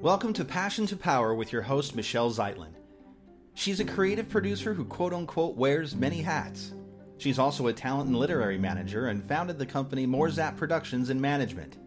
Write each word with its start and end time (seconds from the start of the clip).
Welcome 0.00 0.32
to 0.34 0.44
Passion 0.44 0.86
to 0.86 0.96
Power 0.96 1.34
with 1.34 1.52
your 1.52 1.62
host, 1.62 1.96
Michelle 1.96 2.30
Zeitlin. 2.30 2.72
She's 3.54 3.80
a 3.80 3.84
creative 3.84 4.28
producer 4.28 4.72
who 4.72 4.84
quote 4.84 5.12
unquote 5.12 5.56
wears 5.56 5.96
many 5.96 6.22
hats. 6.22 6.72
She's 7.16 7.40
also 7.40 7.66
a 7.66 7.72
talent 7.72 8.06
and 8.06 8.16
literary 8.16 8.58
manager 8.58 9.08
and 9.08 9.24
founded 9.24 9.58
the 9.58 9.66
company 9.66 10.06
Morzap 10.06 10.56
Productions 10.56 11.10
and 11.10 11.20
Management. 11.20 11.78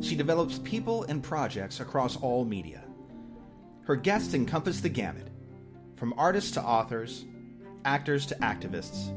She 0.00 0.16
develops 0.16 0.58
people 0.60 1.02
and 1.02 1.22
projects 1.22 1.80
across 1.80 2.16
all 2.16 2.46
media. 2.46 2.82
Her 3.82 3.94
guests 3.94 4.32
encompass 4.32 4.80
the 4.80 4.88
gamut 4.88 5.28
from 5.96 6.14
artists 6.16 6.52
to 6.52 6.62
authors, 6.62 7.26
actors 7.84 8.24
to 8.24 8.36
activists, 8.36 9.14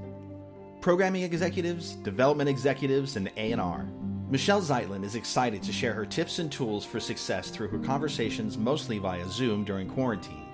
programming 0.81 1.23
executives, 1.23 1.95
development 1.95 2.49
executives, 2.49 3.15
and 3.15 3.31
A&R. 3.37 3.87
Michelle 4.33 4.61
Zeitlin 4.61 5.03
is 5.03 5.13
excited 5.13 5.61
to 5.61 5.71
share 5.71 5.93
her 5.93 6.07
tips 6.07 6.39
and 6.39 6.51
tools 6.51 6.83
for 6.83 6.99
success 6.99 7.51
through 7.51 7.67
her 7.67 7.77
conversations 7.77 8.57
mostly 8.57 8.97
via 8.97 9.29
Zoom 9.29 9.63
during 9.63 9.87
quarantine. 9.87 10.47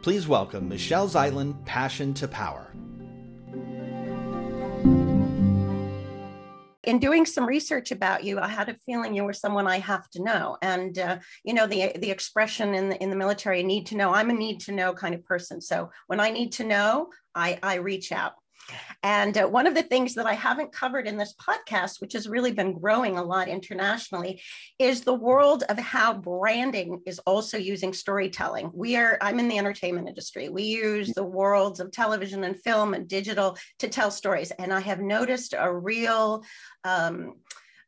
Please 0.00 0.26
welcome 0.26 0.66
Michelle 0.66 1.06
Zeitlin, 1.06 1.62
Passion 1.66 2.14
to 2.14 2.26
Power. 2.26 2.72
in 6.84 6.98
doing 6.98 7.26
some 7.26 7.44
research 7.44 7.90
about 7.90 8.24
you, 8.24 8.38
I 8.38 8.48
had 8.48 8.68
a 8.70 8.76
feeling 8.86 9.14
you 9.14 9.24
were 9.24 9.32
someone 9.32 9.66
I 9.66 9.78
have 9.80 10.08
to 10.10 10.22
know. 10.22 10.56
And 10.62 10.98
uh, 10.98 11.18
you 11.44 11.52
know 11.52 11.66
the 11.66 11.92
the 11.98 12.10
expression 12.10 12.74
in 12.74 12.88
the 12.88 13.02
in 13.02 13.10
the 13.10 13.16
military, 13.16 13.62
need 13.62 13.86
to 13.88 13.96
know. 13.96 14.14
I'm 14.14 14.30
a 14.30 14.32
need 14.32 14.60
to 14.60 14.72
know 14.72 14.94
kind 14.94 15.14
of 15.14 15.22
person. 15.24 15.60
So 15.60 15.90
when 16.06 16.20
I 16.20 16.30
need 16.30 16.52
to 16.52 16.64
know, 16.64 17.10
I 17.34 17.58
I 17.62 17.74
reach 17.74 18.12
out. 18.12 18.34
And 19.02 19.38
uh, 19.38 19.46
one 19.46 19.66
of 19.66 19.74
the 19.74 19.82
things 19.82 20.14
that 20.14 20.26
I 20.26 20.32
haven't 20.32 20.72
covered 20.72 21.06
in 21.06 21.16
this 21.16 21.34
podcast, 21.34 22.00
which 22.00 22.12
has 22.14 22.28
really 22.28 22.52
been 22.52 22.78
growing 22.78 23.18
a 23.18 23.22
lot 23.22 23.48
internationally, 23.48 24.42
is 24.78 25.02
the 25.02 25.14
world 25.14 25.64
of 25.68 25.78
how 25.78 26.14
branding 26.14 27.00
is 27.06 27.18
also 27.20 27.58
using 27.58 27.92
storytelling. 27.92 28.70
We 28.74 28.96
are, 28.96 29.18
I'm 29.20 29.38
in 29.38 29.48
the 29.48 29.58
entertainment 29.58 30.08
industry. 30.08 30.48
We 30.48 30.64
use 30.64 31.12
the 31.12 31.24
worlds 31.24 31.80
of 31.80 31.92
television 31.92 32.44
and 32.44 32.60
film 32.60 32.94
and 32.94 33.06
digital 33.06 33.56
to 33.78 33.88
tell 33.88 34.10
stories. 34.10 34.50
And 34.52 34.72
I 34.72 34.80
have 34.80 35.00
noticed 35.00 35.54
a 35.56 35.72
real, 35.72 36.44
um, 36.84 37.34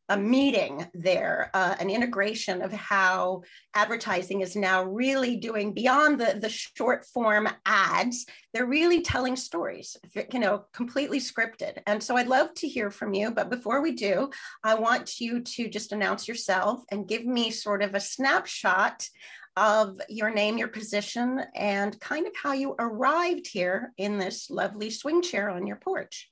a 0.08 0.16
meeting 0.16 0.86
there, 0.94 1.50
uh, 1.54 1.74
an 1.80 1.90
integration 1.90 2.62
of 2.62 2.72
how 2.72 3.42
advertising 3.74 4.40
is 4.40 4.56
now 4.56 4.84
really 4.84 5.36
doing 5.36 5.72
beyond 5.72 6.18
the, 6.18 6.38
the 6.40 6.48
short 6.48 7.04
form 7.06 7.48
ads. 7.66 8.24
They're 8.54 8.66
really 8.66 9.02
telling 9.02 9.36
stories, 9.36 9.96
you 10.32 10.40
know, 10.40 10.64
completely 10.72 11.20
scripted. 11.20 11.78
And 11.86 12.02
so 12.02 12.16
I'd 12.16 12.26
love 12.26 12.54
to 12.54 12.68
hear 12.68 12.90
from 12.90 13.12
you. 13.12 13.30
But 13.30 13.50
before 13.50 13.82
we 13.82 13.92
do, 13.92 14.30
I 14.64 14.74
want 14.74 15.20
you 15.20 15.40
to 15.40 15.68
just 15.68 15.92
announce 15.92 16.26
yourself 16.26 16.82
and 16.90 17.08
give 17.08 17.26
me 17.26 17.50
sort 17.50 17.82
of 17.82 17.94
a 17.94 18.00
snapshot 18.00 19.06
of 19.56 20.00
your 20.08 20.30
name, 20.30 20.56
your 20.56 20.68
position, 20.68 21.42
and 21.54 21.98
kind 22.00 22.26
of 22.26 22.32
how 22.40 22.52
you 22.52 22.76
arrived 22.78 23.48
here 23.48 23.92
in 23.98 24.16
this 24.16 24.50
lovely 24.50 24.88
swing 24.88 25.20
chair 25.20 25.50
on 25.50 25.66
your 25.66 25.76
porch. 25.76 26.30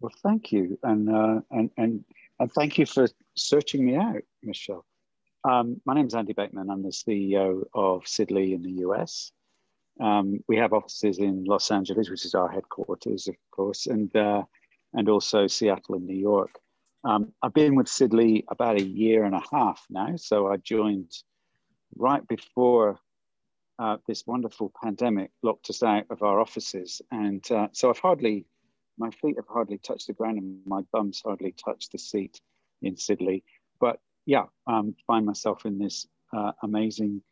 Well, 0.00 0.12
thank 0.22 0.50
you, 0.50 0.78
and 0.82 1.10
uh, 1.10 1.40
and 1.50 1.70
and 1.76 2.04
and 2.38 2.52
thank 2.52 2.78
you 2.78 2.86
for 2.86 3.06
searching 3.36 3.84
me 3.84 3.96
out, 3.96 4.22
Michelle. 4.42 4.86
Um, 5.44 5.80
my 5.84 5.94
name 5.94 6.06
is 6.06 6.14
Andy 6.14 6.32
Beckman. 6.32 6.70
I'm 6.70 6.82
the 6.82 6.88
CEO 6.88 7.64
of 7.74 8.08
Sid 8.08 8.30
Lee 8.30 8.54
in 8.54 8.62
the 8.62 8.82
US. 8.86 9.30
Um, 10.00 10.42
we 10.48 10.56
have 10.56 10.72
offices 10.72 11.18
in 11.18 11.44
Los 11.44 11.70
Angeles, 11.70 12.08
which 12.08 12.24
is 12.24 12.34
our 12.34 12.48
headquarters, 12.48 13.28
of 13.28 13.36
course, 13.50 13.86
and 13.86 14.14
uh, 14.16 14.44
and 14.94 15.08
also 15.10 15.46
Seattle 15.46 15.96
and 15.96 16.06
New 16.06 16.16
York. 16.16 16.58
Um, 17.04 17.32
I've 17.42 17.54
been 17.54 17.74
with 17.74 17.88
Sid 17.88 18.14
Lee 18.14 18.44
about 18.48 18.80
a 18.80 18.82
year 18.82 19.24
and 19.24 19.34
a 19.34 19.42
half 19.52 19.84
now. 19.90 20.16
So 20.16 20.48
I 20.48 20.56
joined 20.56 21.12
right 21.96 22.26
before 22.26 22.98
uh, 23.78 23.98
this 24.06 24.26
wonderful 24.26 24.72
pandemic 24.82 25.30
locked 25.42 25.68
us 25.68 25.82
out 25.82 26.04
of 26.08 26.22
our 26.22 26.40
offices, 26.40 27.02
and 27.10 27.44
uh, 27.52 27.68
so 27.72 27.90
I've 27.90 27.98
hardly 27.98 28.46
my 29.00 29.10
feet 29.10 29.36
have 29.36 29.48
hardly 29.48 29.78
touched 29.78 30.06
the 30.06 30.12
ground 30.12 30.38
and 30.38 30.58
my 30.66 30.82
bum's 30.92 31.22
hardly 31.24 31.52
touched 31.52 31.92
the 31.92 31.98
seat 31.98 32.40
in 32.82 32.96
Sid 32.96 33.20
Lee. 33.20 33.42
But 33.80 33.98
yeah, 34.26 34.44
um, 34.66 34.94
find 35.06 35.24
myself 35.26 35.64
in 35.64 35.78
this 35.78 36.06
uh, 36.36 36.52
amazing, 36.62 37.22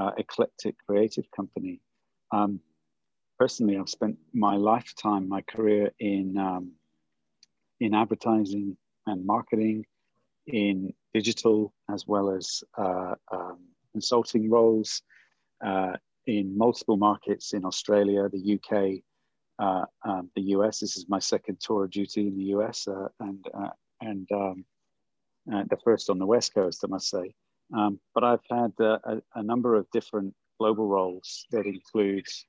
uh, 0.00 0.10
eclectic 0.18 0.76
creative 0.86 1.24
company. 1.34 1.80
Um, 2.30 2.60
personally, 3.38 3.78
I've 3.78 3.88
spent 3.88 4.16
my 4.34 4.56
lifetime, 4.56 5.28
my 5.28 5.40
career 5.42 5.90
in 5.98 6.36
um, 6.36 6.72
in 7.80 7.94
advertising 7.94 8.76
and 9.06 9.26
marketing, 9.26 9.84
in 10.46 10.92
digital 11.14 11.72
as 11.90 12.06
well 12.06 12.30
as 12.30 12.62
uh, 12.78 13.14
um, 13.32 13.58
consulting 13.92 14.50
roles 14.50 15.02
uh, 15.64 15.92
in 16.26 16.56
multiple 16.56 16.96
markets 16.96 17.52
in 17.52 17.64
Australia, 17.64 18.28
the 18.28 18.54
UK, 18.56 19.02
uh, 19.58 19.84
um, 20.04 20.30
the 20.34 20.42
US. 20.42 20.80
This 20.80 20.96
is 20.96 21.06
my 21.08 21.18
second 21.18 21.60
tour 21.60 21.84
of 21.84 21.90
duty 21.90 22.26
in 22.26 22.36
the 22.36 22.44
US, 22.56 22.86
uh, 22.88 23.08
and 23.20 23.46
uh, 23.54 23.70
and 24.00 24.30
um, 24.32 24.64
uh, 25.52 25.64
the 25.68 25.78
first 25.84 26.10
on 26.10 26.18
the 26.18 26.26
West 26.26 26.54
Coast, 26.54 26.82
I 26.84 26.88
must 26.88 27.08
say. 27.08 27.34
Um, 27.74 27.98
but 28.14 28.24
I've 28.24 28.44
had 28.50 28.72
uh, 28.80 28.98
a, 29.04 29.22
a, 29.34 29.42
number 29.42 29.74
of 29.74 29.90
different 29.90 30.34
global 30.60 30.86
roles 30.86 31.46
that 31.50 31.66
includes 31.66 32.46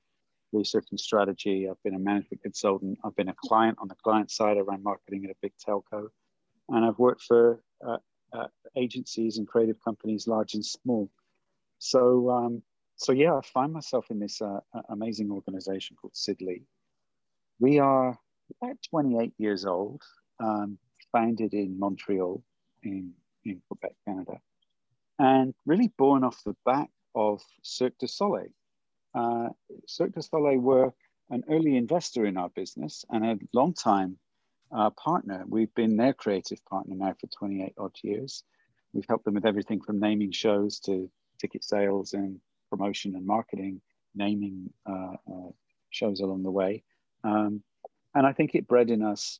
research 0.53 0.85
and 0.91 0.99
strategy. 0.99 1.67
I've 1.67 1.81
been 1.83 1.95
a 1.95 1.99
management 1.99 2.43
consultant. 2.43 2.99
I've 3.03 3.15
been 3.15 3.29
a 3.29 3.35
client 3.43 3.79
on 3.81 3.87
the 3.87 3.95
client 4.03 4.29
side 4.29 4.57
around 4.57 4.83
marketing 4.83 5.25
at 5.25 5.31
a 5.31 5.35
big 5.41 5.53
telco, 5.57 6.09
and 6.69 6.85
I've 6.85 6.99
worked 6.99 7.23
for 7.23 7.61
agencies 8.75 9.39
and 9.39 9.47
creative 9.47 9.83
companies, 9.83 10.27
large 10.27 10.53
and 10.53 10.63
small. 10.63 11.09
So 11.79 12.29
um, 12.29 12.61
so 12.97 13.11
yeah, 13.11 13.35
I 13.35 13.41
find 13.41 13.71
myself 13.71 14.09
in 14.09 14.19
this 14.19 14.41
uh, 14.41 14.59
amazing 14.89 15.31
organization 15.31 15.95
called 16.01 16.15
Sid 16.15 16.41
Lee, 16.41 16.63
we 17.59 17.79
are 17.79 18.17
about 18.61 18.77
28 18.89 19.33
years 19.37 19.65
old, 19.65 20.01
um, 20.39 20.77
founded 21.11 21.53
in 21.53 21.79
Montreal 21.79 22.43
in, 22.83 23.13
in 23.45 23.61
Quebec, 23.67 23.95
Canada, 24.05 24.39
and 25.19 25.53
really 25.65 25.91
born 25.97 26.23
off 26.23 26.43
the 26.45 26.55
back 26.65 26.89
of 27.15 27.41
Cirque 27.63 27.97
du 27.99 28.07
Soleil. 28.07 28.49
Uh, 29.15 29.49
Cirque 29.87 30.13
du 30.13 30.21
Soleil 30.21 30.59
were 30.59 30.93
an 31.29 31.43
early 31.49 31.75
investor 31.75 32.25
in 32.25 32.37
our 32.37 32.49
business 32.49 33.03
and 33.09 33.25
a 33.25 33.39
long 33.53 33.73
time 33.73 34.17
uh, 34.71 34.89
partner. 34.91 35.43
We've 35.47 35.73
been 35.73 35.97
their 35.97 36.13
creative 36.13 36.63
partner 36.65 36.95
now 36.95 37.15
for 37.19 37.27
28 37.27 37.73
odd 37.77 37.95
years. 38.03 38.43
We've 38.93 39.05
helped 39.07 39.25
them 39.25 39.33
with 39.33 39.45
everything 39.45 39.81
from 39.81 39.99
naming 39.99 40.31
shows 40.31 40.79
to 40.81 41.09
ticket 41.39 41.63
sales 41.63 42.13
and 42.13 42.39
promotion 42.69 43.15
and 43.15 43.25
marketing, 43.25 43.81
naming 44.15 44.69
uh, 44.85 45.15
uh 45.27 45.51
shows 45.89 46.19
along 46.19 46.43
the 46.43 46.51
way. 46.51 46.83
Um, 47.27 47.61
and 48.15 48.25
I 48.25 48.31
think 48.31 48.55
it 48.55 48.67
bred 48.67 48.89
in 48.89 49.03
us 49.03 49.39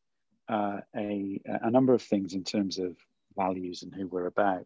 uh, 0.49 0.81
a, 0.95 1.41
a 1.45 1.71
number 1.71 1.93
of 1.93 2.01
things 2.01 2.33
in 2.33 2.43
terms 2.43 2.79
of 2.79 2.97
values 3.35 3.83
and 3.83 3.93
who 3.93 4.07
we're 4.07 4.27
about 4.27 4.65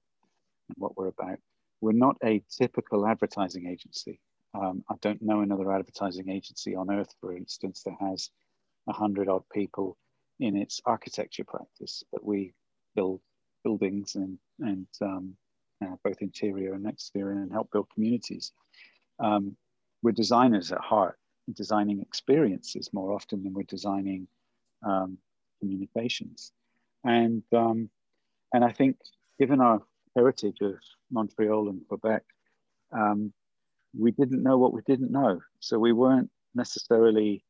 and 0.70 0.76
what 0.78 0.98
we're 0.98 1.08
about. 1.08 1.38
We're 1.82 1.92
not 1.92 2.18
a 2.24 2.44
typical 2.58 3.08
advertising 3.08 3.68
agency. 3.68 4.20
Um, 4.54 4.84
I 4.90 4.96
don't 5.02 5.22
know 5.22 5.42
another 5.42 5.72
advertising 5.72 6.30
agency 6.30 6.76
on 6.76 6.92
earth, 6.92 7.14
for 7.22 7.36
instance, 7.36 7.84
that 7.84 7.96
has 8.00 8.30
a 8.90 8.94
hundred 8.94 9.30
odd 9.30 9.44
people 9.54 9.98
in 10.40 10.56
its 10.56 10.82
architecture 10.86 11.44
practice, 11.44 12.04
but 12.12 12.26
we 12.26 12.54
build 12.96 13.22
buildings 13.64 14.16
and, 14.16 14.38
and 14.60 14.88
um, 15.02 15.36
uh, 15.84 15.96
both 16.04 16.22
interior 16.22 16.74
and 16.74 16.88
exterior 16.88 17.42
and 17.42 17.52
help 17.52 17.72
build 17.72 17.88
communities. 17.94 18.52
Um, 19.20 19.56
we're 20.02 20.12
designers 20.12 20.72
at 20.72 20.80
heart 20.80 21.18
designing 21.54 22.02
experiences 22.02 22.90
more 22.94 23.14
often 23.14 23.44
than 23.44 23.54
we're 23.54 23.64
designing 23.64 24.28
um, 24.86 25.18
communications. 25.60 26.52
And, 27.04 27.44
um, 27.56 27.90
and 28.54 28.64
I 28.64 28.72
think 28.72 28.98
given 29.40 29.62
our 29.62 29.82
heritage 30.16 30.58
of 30.62 30.76
Montreal 31.12 31.70
and 31.70 31.82
Quebec, 31.88 32.24
um, 32.92 33.34
we 33.98 34.12
didn't 34.12 34.44
know 34.44 34.58
what 34.58 34.74
we 34.74 34.82
didn't 34.86 35.12
know. 35.12 35.42
So 35.60 35.80
we 35.80 35.94
weren't 35.94 36.30
necessarily 36.56 37.44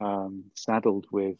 um, 0.00 0.44
saddled 0.54 1.06
with 1.12 1.38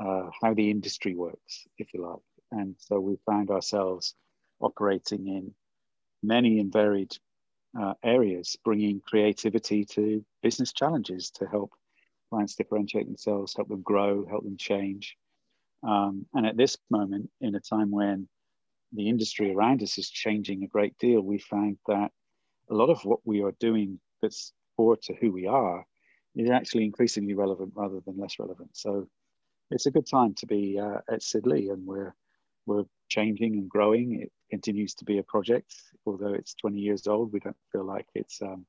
uh, 0.00 0.30
how 0.40 0.54
the 0.54 0.70
industry 0.70 1.14
works, 1.14 1.66
if 1.78 1.92
you 1.94 2.02
like. 2.02 2.60
And 2.60 2.74
so 2.78 3.00
we 3.00 3.16
found 3.26 3.50
ourselves 3.50 4.14
operating 4.60 5.26
in 5.26 5.54
many 6.22 6.60
and 6.60 6.72
varied 6.72 7.16
uh, 7.78 7.94
areas, 8.02 8.56
bringing 8.64 9.00
creativity 9.00 9.84
to 9.84 10.24
business 10.42 10.72
challenges 10.72 11.30
to 11.30 11.46
help 11.46 11.72
clients 12.30 12.54
differentiate 12.54 13.06
themselves, 13.06 13.54
help 13.54 13.68
them 13.68 13.82
grow, 13.82 14.26
help 14.26 14.44
them 14.44 14.56
change. 14.56 15.16
Um, 15.82 16.26
and 16.34 16.46
at 16.46 16.56
this 16.56 16.76
moment, 16.90 17.30
in 17.40 17.54
a 17.54 17.60
time 17.60 17.90
when 17.90 18.28
the 18.92 19.08
industry 19.08 19.52
around 19.52 19.82
us 19.82 19.98
is 19.98 20.08
changing 20.08 20.62
a 20.62 20.68
great 20.68 20.96
deal, 20.98 21.20
we 21.20 21.38
find 21.38 21.78
that 21.88 22.10
a 22.70 22.74
lot 22.74 22.90
of 22.90 23.04
what 23.04 23.20
we 23.24 23.42
are 23.42 23.54
doing 23.58 23.98
that's 24.20 24.52
core 24.76 24.96
to 24.96 25.14
who 25.14 25.32
we 25.32 25.46
are 25.46 25.84
is 26.36 26.50
actually 26.50 26.84
increasingly 26.84 27.34
relevant 27.34 27.72
rather 27.74 28.00
than 28.06 28.18
less 28.18 28.38
relevant. 28.38 28.70
So 28.72 29.08
it's 29.70 29.86
a 29.86 29.90
good 29.90 30.06
time 30.06 30.34
to 30.34 30.46
be 30.46 30.78
uh, 30.78 30.98
at 31.10 31.22
Sid 31.22 31.46
Lee, 31.46 31.68
and 31.70 31.86
we're 31.86 32.14
we're 32.66 32.84
changing 33.08 33.54
and 33.54 33.68
growing. 33.68 34.20
It 34.22 34.32
continues 34.50 34.94
to 34.94 35.04
be 35.04 35.18
a 35.18 35.22
project, 35.22 35.74
although 36.06 36.34
it's 36.34 36.54
20 36.54 36.78
years 36.78 37.06
old. 37.06 37.32
We 37.32 37.40
don't 37.40 37.56
feel 37.72 37.84
like 37.84 38.06
it's 38.14 38.40
um, 38.42 38.66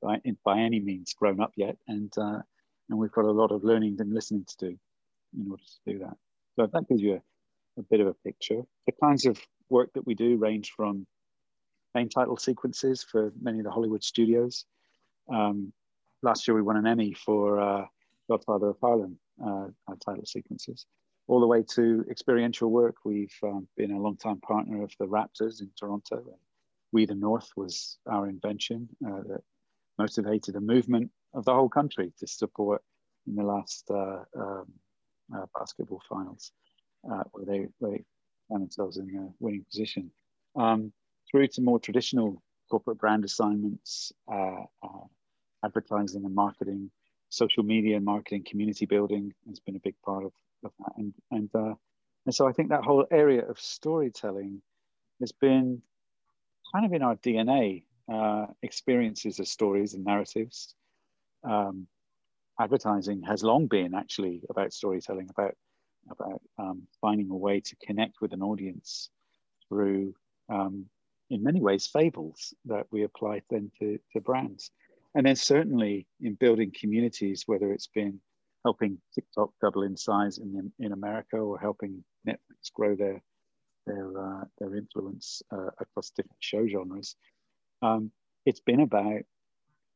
by, 0.00 0.20
by 0.44 0.60
any 0.60 0.80
means 0.80 1.14
grown 1.14 1.40
up 1.40 1.52
yet, 1.56 1.76
and 1.88 2.12
uh, 2.18 2.40
and 2.88 2.98
we've 2.98 3.12
got 3.12 3.24
a 3.24 3.30
lot 3.30 3.52
of 3.52 3.64
learning 3.64 3.96
and 4.00 4.12
listening 4.12 4.44
to 4.46 4.68
do 4.68 4.78
in 5.38 5.50
order 5.50 5.62
to 5.62 5.92
do 5.92 5.98
that. 6.00 6.16
So 6.56 6.68
that 6.70 6.88
gives 6.88 7.00
you 7.00 7.14
a, 7.14 7.80
a 7.80 7.84
bit 7.84 8.00
of 8.00 8.06
a 8.06 8.14
picture. 8.24 8.62
The 8.86 8.92
kinds 9.02 9.24
of 9.26 9.40
work 9.70 9.90
that 9.94 10.06
we 10.06 10.14
do 10.14 10.36
range 10.36 10.72
from 10.76 11.06
main 11.94 12.08
title 12.08 12.36
sequences 12.36 13.02
for 13.02 13.32
many 13.40 13.58
of 13.58 13.64
the 13.64 13.70
Hollywood 13.70 14.04
studios. 14.04 14.66
Um, 15.32 15.72
last 16.22 16.46
year 16.46 16.54
we 16.54 16.62
won 16.62 16.76
an 16.76 16.86
Emmy 16.86 17.14
for 17.14 17.60
uh, 17.60 17.86
Godfather 18.28 18.68
of 18.68 18.76
Harlem 18.80 19.18
uh, 19.42 19.68
title 20.04 20.26
sequences 20.26 20.86
all 21.28 21.40
the 21.40 21.46
way 21.46 21.62
to 21.62 22.04
experiential 22.10 22.70
work. 22.70 22.96
We've 23.04 23.36
um, 23.42 23.66
been 23.76 23.92
a 23.92 24.00
long-time 24.00 24.40
partner 24.40 24.82
of 24.82 24.92
the 24.98 25.06
Raptors 25.06 25.60
in 25.60 25.70
Toronto. 25.78 26.22
We 26.92 27.06
the 27.06 27.14
North 27.14 27.50
was 27.56 27.98
our 28.10 28.28
invention 28.28 28.88
uh, 29.06 29.22
that 29.28 29.42
motivated 29.98 30.56
a 30.56 30.60
movement 30.60 31.10
of 31.34 31.44
the 31.44 31.54
whole 31.54 31.68
country 31.68 32.12
to 32.18 32.26
support 32.26 32.82
in 33.26 33.34
the 33.36 33.44
last 33.44 33.90
uh, 33.90 34.24
um, 34.36 34.66
uh, 35.34 35.46
basketball 35.58 36.02
finals, 36.08 36.52
uh, 37.10 37.22
where 37.32 37.44
they, 37.44 37.68
where 37.78 37.92
they 37.92 38.04
found 38.48 38.62
themselves 38.62 38.98
in 38.98 39.08
a 39.16 39.28
winning 39.38 39.64
position. 39.70 40.10
Um, 40.56 40.92
through 41.30 41.48
to 41.48 41.62
more 41.62 41.78
traditional 41.78 42.42
corporate 42.70 42.98
brand 42.98 43.24
assignments, 43.24 44.12
uh, 44.30 44.64
uh, 44.82 45.06
advertising 45.64 46.24
and 46.24 46.34
marketing, 46.34 46.90
social 47.28 47.62
media 47.62 47.96
and 47.96 48.04
marketing, 48.04 48.44
community 48.48 48.84
building 48.84 49.32
has 49.48 49.60
been 49.60 49.76
a 49.76 49.80
big 49.80 49.94
part 50.04 50.24
of 50.24 50.32
of 50.64 50.72
that. 50.78 50.92
And 50.96 51.14
and 51.30 51.50
uh, 51.54 51.74
and 52.26 52.34
so 52.34 52.48
I 52.48 52.52
think 52.52 52.70
that 52.70 52.84
whole 52.84 53.06
area 53.10 53.44
of 53.44 53.58
storytelling 53.60 54.62
has 55.20 55.32
been 55.32 55.82
kind 56.72 56.86
of 56.86 56.92
in 56.92 57.02
our 57.02 57.16
DNA. 57.16 57.84
Uh, 58.12 58.46
experiences 58.62 59.38
of 59.38 59.46
stories 59.46 59.94
and 59.94 60.04
narratives. 60.04 60.74
Um, 61.44 61.86
advertising 62.60 63.22
has 63.22 63.44
long 63.44 63.68
been 63.68 63.94
actually 63.94 64.42
about 64.50 64.72
storytelling, 64.72 65.28
about 65.30 65.54
about 66.10 66.42
um, 66.58 66.82
finding 67.00 67.30
a 67.30 67.36
way 67.36 67.60
to 67.60 67.76
connect 67.76 68.20
with 68.20 68.32
an 68.32 68.42
audience 68.42 69.08
through, 69.68 70.14
um, 70.48 70.86
in 71.30 71.42
many 71.42 71.60
ways, 71.60 71.86
fables 71.86 72.52
that 72.64 72.86
we 72.90 73.04
apply 73.04 73.40
then 73.50 73.70
to, 73.78 73.98
to 74.12 74.20
brands. 74.20 74.72
And 75.14 75.24
then 75.24 75.36
certainly 75.36 76.06
in 76.20 76.34
building 76.34 76.72
communities, 76.78 77.44
whether 77.46 77.72
it's 77.72 77.86
been 77.86 78.20
helping 78.64 78.98
TikTok 79.14 79.50
double 79.60 79.82
in 79.82 79.96
size 79.96 80.38
in 80.38 80.72
in 80.78 80.92
America 80.92 81.36
or 81.36 81.58
helping 81.58 82.04
Netflix 82.26 82.72
grow 82.74 82.94
their 82.94 83.22
their 83.86 84.18
uh, 84.18 84.44
their 84.58 84.76
influence 84.76 85.42
uh, 85.52 85.70
across 85.78 86.10
different 86.10 86.36
show 86.40 86.66
genres. 86.66 87.16
Um, 87.82 88.10
it's 88.46 88.60
been 88.60 88.80
about 88.80 89.22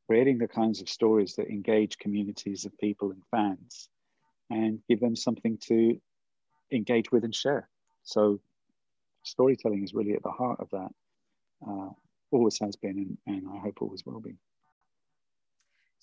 creating 0.07 0.39
the 0.39 0.49
kinds 0.49 0.81
of 0.81 0.89
stories 0.89 1.35
that 1.37 1.49
engage 1.49 1.99
communities 1.99 2.65
of 2.65 2.77
people 2.79 3.11
and 3.11 3.23
fans, 3.31 3.89
and 4.51 4.81
give 4.89 5.01
them 5.01 5.17
something 5.17 5.59
to 5.69 6.01
engage 6.73 7.11
with 7.11 7.25
and 7.25 7.35
share. 7.35 7.69
So, 8.03 8.41
storytelling 9.23 9.83
is 9.83 9.95
really 9.95 10.15
at 10.15 10.23
the 10.23 10.31
heart 10.31 10.61
of 10.61 10.71
that. 10.71 10.91
Uh, 11.67 11.91
always 12.31 12.59
has 12.61 12.77
been, 12.77 13.19
and, 13.27 13.37
and 13.37 13.49
I 13.49 13.59
hope 13.59 13.81
always 13.81 14.05
will 14.05 14.21
be. 14.21 14.37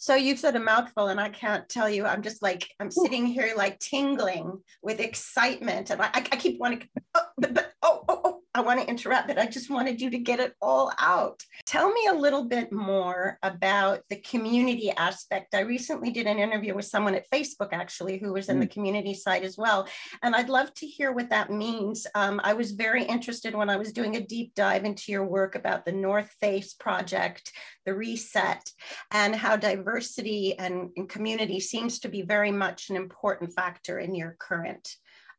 So 0.03 0.15
you've 0.15 0.39
said 0.39 0.57
a 0.57 0.59
mouthful, 0.59 1.07
and 1.07 1.17
I 1.17 1.29
can't 1.29 1.69
tell 1.69 1.89
you. 1.89 2.05
I'm 2.05 2.21
just 2.21 2.41
like 2.41 2.67
I'm 2.77 2.91
sitting 2.91 3.25
here 3.25 3.53
like 3.55 3.79
tingling 3.79 4.59
with 4.81 4.99
excitement, 4.99 5.91
and 5.91 6.01
I, 6.01 6.09
I 6.13 6.19
keep 6.19 6.59
wanting. 6.59 6.89
Oh, 7.15 7.23
but, 7.37 7.53
but, 7.53 7.73
oh, 7.81 8.03
oh, 8.07 8.21
oh, 8.23 8.39
I 8.55 8.61
want 8.61 8.79
to 8.79 8.87
interrupt, 8.87 9.27
but 9.27 9.39
I 9.39 9.47
just 9.47 9.71
wanted 9.71 9.99
you 9.99 10.11
to 10.11 10.17
get 10.19 10.39
it 10.39 10.53
all 10.61 10.91
out. 10.99 11.41
Tell 11.65 11.91
me 11.91 12.05
a 12.07 12.13
little 12.13 12.43
bit 12.43 12.71
more 12.71 13.39
about 13.41 14.01
the 14.09 14.17
community 14.17 14.91
aspect. 14.91 15.55
I 15.55 15.61
recently 15.61 16.11
did 16.11 16.27
an 16.27 16.37
interview 16.37 16.75
with 16.75 16.85
someone 16.85 17.15
at 17.15 17.29
Facebook, 17.31 17.69
actually, 17.71 18.19
who 18.19 18.31
was 18.31 18.49
in 18.49 18.57
mm. 18.57 18.61
the 18.61 18.67
community 18.67 19.15
side 19.15 19.43
as 19.43 19.57
well. 19.57 19.87
And 20.21 20.35
I'd 20.35 20.49
love 20.49 20.71
to 20.75 20.85
hear 20.85 21.11
what 21.11 21.31
that 21.31 21.49
means. 21.49 22.05
Um, 22.13 22.39
I 22.43 22.53
was 22.53 22.73
very 22.73 23.03
interested 23.03 23.55
when 23.55 23.71
I 23.71 23.77
was 23.77 23.91
doing 23.91 24.15
a 24.17 24.25
deep 24.25 24.53
dive 24.53 24.85
into 24.85 25.11
your 25.11 25.25
work 25.25 25.55
about 25.55 25.83
the 25.83 25.91
North 25.91 26.31
Face 26.39 26.75
project, 26.75 27.51
the 27.87 27.95
reset, 27.95 28.69
and 29.09 29.35
how 29.35 29.55
diversity 29.55 30.57
and, 30.59 30.91
and 30.95 31.09
community 31.09 31.59
seems 31.59 31.99
to 31.99 32.07
be 32.07 32.21
very 32.21 32.51
much 32.51 32.91
an 32.91 32.97
important 32.97 33.53
factor 33.53 33.97
in 33.97 34.13
your 34.13 34.35
current 34.39 34.87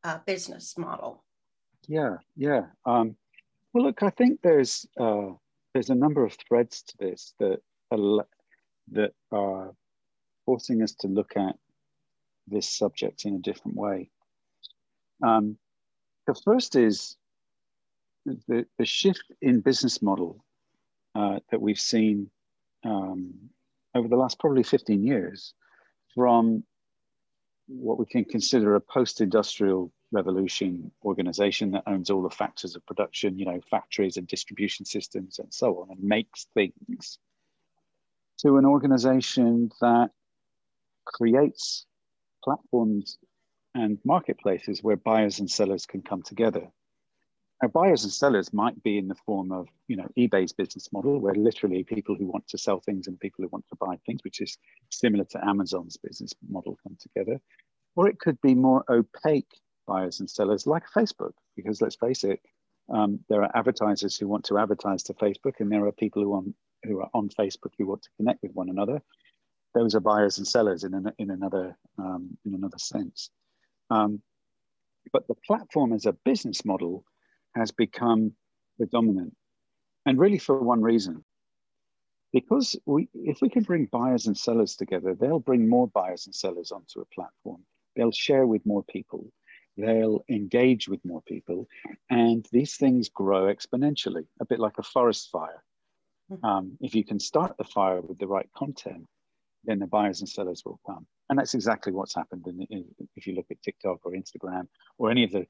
uh, 0.03 0.19
business 0.25 0.77
model. 0.77 1.23
Yeah, 1.87 2.17
yeah. 2.35 2.67
Um, 2.85 3.15
well, 3.73 3.85
look, 3.85 4.03
I 4.03 4.09
think 4.09 4.41
there's 4.41 4.85
uh, 4.99 5.31
there's 5.73 5.89
a 5.89 5.95
number 5.95 6.23
of 6.23 6.33
threads 6.33 6.83
to 6.83 6.97
this 6.97 7.33
that 7.39 7.61
are, 7.91 8.25
that 8.93 9.11
are 9.31 9.73
forcing 10.45 10.81
us 10.81 10.93
to 10.93 11.07
look 11.07 11.35
at 11.35 11.57
this 12.47 12.69
subject 12.69 13.25
in 13.25 13.35
a 13.35 13.39
different 13.39 13.75
way. 13.75 14.09
Um, 15.23 15.57
the 16.27 16.35
first 16.45 16.75
is 16.75 17.17
the, 18.25 18.65
the 18.77 18.85
shift 18.85 19.23
in 19.41 19.59
business 19.61 20.01
model 20.01 20.43
uh, 21.13 21.39
that 21.51 21.61
we've 21.61 21.79
seen 21.79 22.29
um, 22.83 23.33
over 23.93 24.07
the 24.07 24.15
last 24.15 24.39
probably 24.39 24.63
15 24.63 25.03
years 25.03 25.53
from 26.13 26.63
what 27.67 27.97
we 27.97 28.05
can 28.05 28.25
consider 28.25 28.75
a 28.75 28.81
post-industrial 28.81 29.91
revolution 30.15 30.91
organization 31.03 31.71
that 31.71 31.83
owns 31.85 32.09
all 32.09 32.23
the 32.23 32.29
factors 32.29 32.75
of 32.75 32.85
production, 32.85 33.37
you 33.37 33.45
know, 33.45 33.59
factories 33.69 34.17
and 34.17 34.27
distribution 34.27 34.85
systems 34.85 35.39
and 35.39 35.53
so 35.53 35.81
on, 35.81 35.91
and 35.91 36.01
makes 36.01 36.47
things, 36.53 37.19
to 38.39 38.57
an 38.57 38.65
organization 38.65 39.69
that 39.81 40.09
creates 41.05 41.85
platforms 42.43 43.17
and 43.73 43.97
marketplaces 44.03 44.81
where 44.81 44.95
buyers 44.95 45.39
and 45.39 45.49
sellers 45.49 45.85
can 45.85 46.01
come 46.01 46.21
together. 46.21 46.67
Now, 47.61 47.69
buyers 47.69 48.03
and 48.03 48.11
sellers 48.11 48.51
might 48.53 48.81
be 48.83 48.97
in 48.97 49.07
the 49.07 49.21
form 49.25 49.51
of, 49.51 49.67
you 49.87 49.95
know, 49.95 50.09
eBay's 50.17 50.53
business 50.53 50.91
model, 50.91 51.19
where 51.19 51.33
literally 51.35 51.83
people 51.83 52.15
who 52.15 52.25
want 52.25 52.47
to 52.49 52.57
sell 52.57 52.79
things 52.81 53.07
and 53.07 53.19
people 53.19 53.43
who 53.43 53.49
want 53.49 53.65
to 53.69 53.77
buy 53.77 53.95
things, 54.05 54.21
which 54.23 54.41
is 54.41 54.57
similar 54.91 55.25
to 55.25 55.45
Amazon's 55.45 55.97
business 55.97 56.33
model, 56.49 56.77
come 56.83 56.97
together. 56.99 57.39
Or 57.95 58.09
it 58.09 58.19
could 58.19 58.39
be 58.41 58.55
more 58.55 58.83
opaque 58.89 59.53
buyers 59.85 60.19
and 60.19 60.29
sellers 60.29 60.67
like 60.67 60.83
Facebook, 60.95 61.33
because 61.55 61.81
let's 61.81 61.95
face 61.95 62.23
it, 62.23 62.41
um, 62.89 63.19
there 63.29 63.43
are 63.43 63.57
advertisers 63.57 64.17
who 64.17 64.27
want 64.27 64.45
to 64.45 64.57
advertise 64.57 65.03
to 65.03 65.13
Facebook, 65.13 65.59
and 65.59 65.71
there 65.71 65.85
are 65.85 65.91
people 65.91 66.21
who, 66.21 66.29
want, 66.29 66.55
who 66.83 66.99
are 66.99 67.09
on 67.13 67.29
Facebook 67.29 67.71
who 67.77 67.87
want 67.87 68.03
to 68.03 68.09
connect 68.17 68.43
with 68.43 68.53
one 68.53 68.69
another. 68.69 69.01
Those 69.73 69.95
are 69.95 69.99
buyers 69.99 70.37
and 70.37 70.47
sellers 70.47 70.83
in, 70.83 70.93
an, 70.93 71.11
in, 71.17 71.31
another, 71.31 71.77
um, 71.97 72.37
in 72.45 72.53
another 72.53 72.77
sense. 72.77 73.29
Um, 73.89 74.21
but 75.11 75.27
the 75.27 75.35
platform 75.35 75.93
as 75.93 76.05
a 76.05 76.13
business 76.13 76.63
model 76.65 77.03
has 77.55 77.71
become 77.71 78.33
the 78.79 78.85
dominant, 78.85 79.35
and 80.05 80.19
really 80.19 80.37
for 80.37 80.59
one 80.61 80.81
reason. 80.81 81.23
Because 82.33 82.75
we, 82.85 83.07
if 83.13 83.41
we 83.41 83.49
can 83.49 83.63
bring 83.63 83.85
buyers 83.85 84.27
and 84.27 84.37
sellers 84.37 84.75
together, 84.75 85.15
they'll 85.15 85.39
bring 85.39 85.69
more 85.69 85.87
buyers 85.87 86.25
and 86.25 86.35
sellers 86.35 86.71
onto 86.71 86.99
a 86.99 87.05
platform. 87.05 87.63
They'll 87.95 88.11
share 88.11 88.45
with 88.45 88.65
more 88.65 88.83
people 88.83 89.31
they'll 89.77 90.23
engage 90.29 90.87
with 90.87 91.03
more 91.05 91.21
people, 91.21 91.67
and 92.09 92.47
these 92.51 92.75
things 92.77 93.09
grow 93.09 93.53
exponentially, 93.53 94.25
a 94.39 94.45
bit 94.45 94.59
like 94.59 94.77
a 94.77 94.83
forest 94.83 95.29
fire. 95.31 95.63
Hmm. 96.29 96.45
Um, 96.45 96.77
if 96.81 96.95
you 96.95 97.03
can 97.03 97.19
start 97.19 97.57
the 97.57 97.63
fire 97.63 98.01
with 98.01 98.17
the 98.17 98.27
right 98.27 98.49
content, 98.55 99.05
then 99.63 99.79
the 99.79 99.87
buyers 99.87 100.21
and 100.21 100.29
sellers 100.29 100.63
will 100.65 100.79
come. 100.85 101.05
And 101.29 101.39
that's 101.39 101.55
exactly 101.55 101.91
what's 101.91 102.15
happened 102.15 102.45
in, 102.47 102.61
in, 102.69 102.85
if 103.15 103.25
you 103.25 103.33
look 103.35 103.47
at 103.49 103.61
TikTok 103.61 103.99
or 104.03 104.11
Instagram 104.11 104.67
or 104.97 105.09
any 105.09 105.23
of 105.23 105.31
the, 105.31 105.47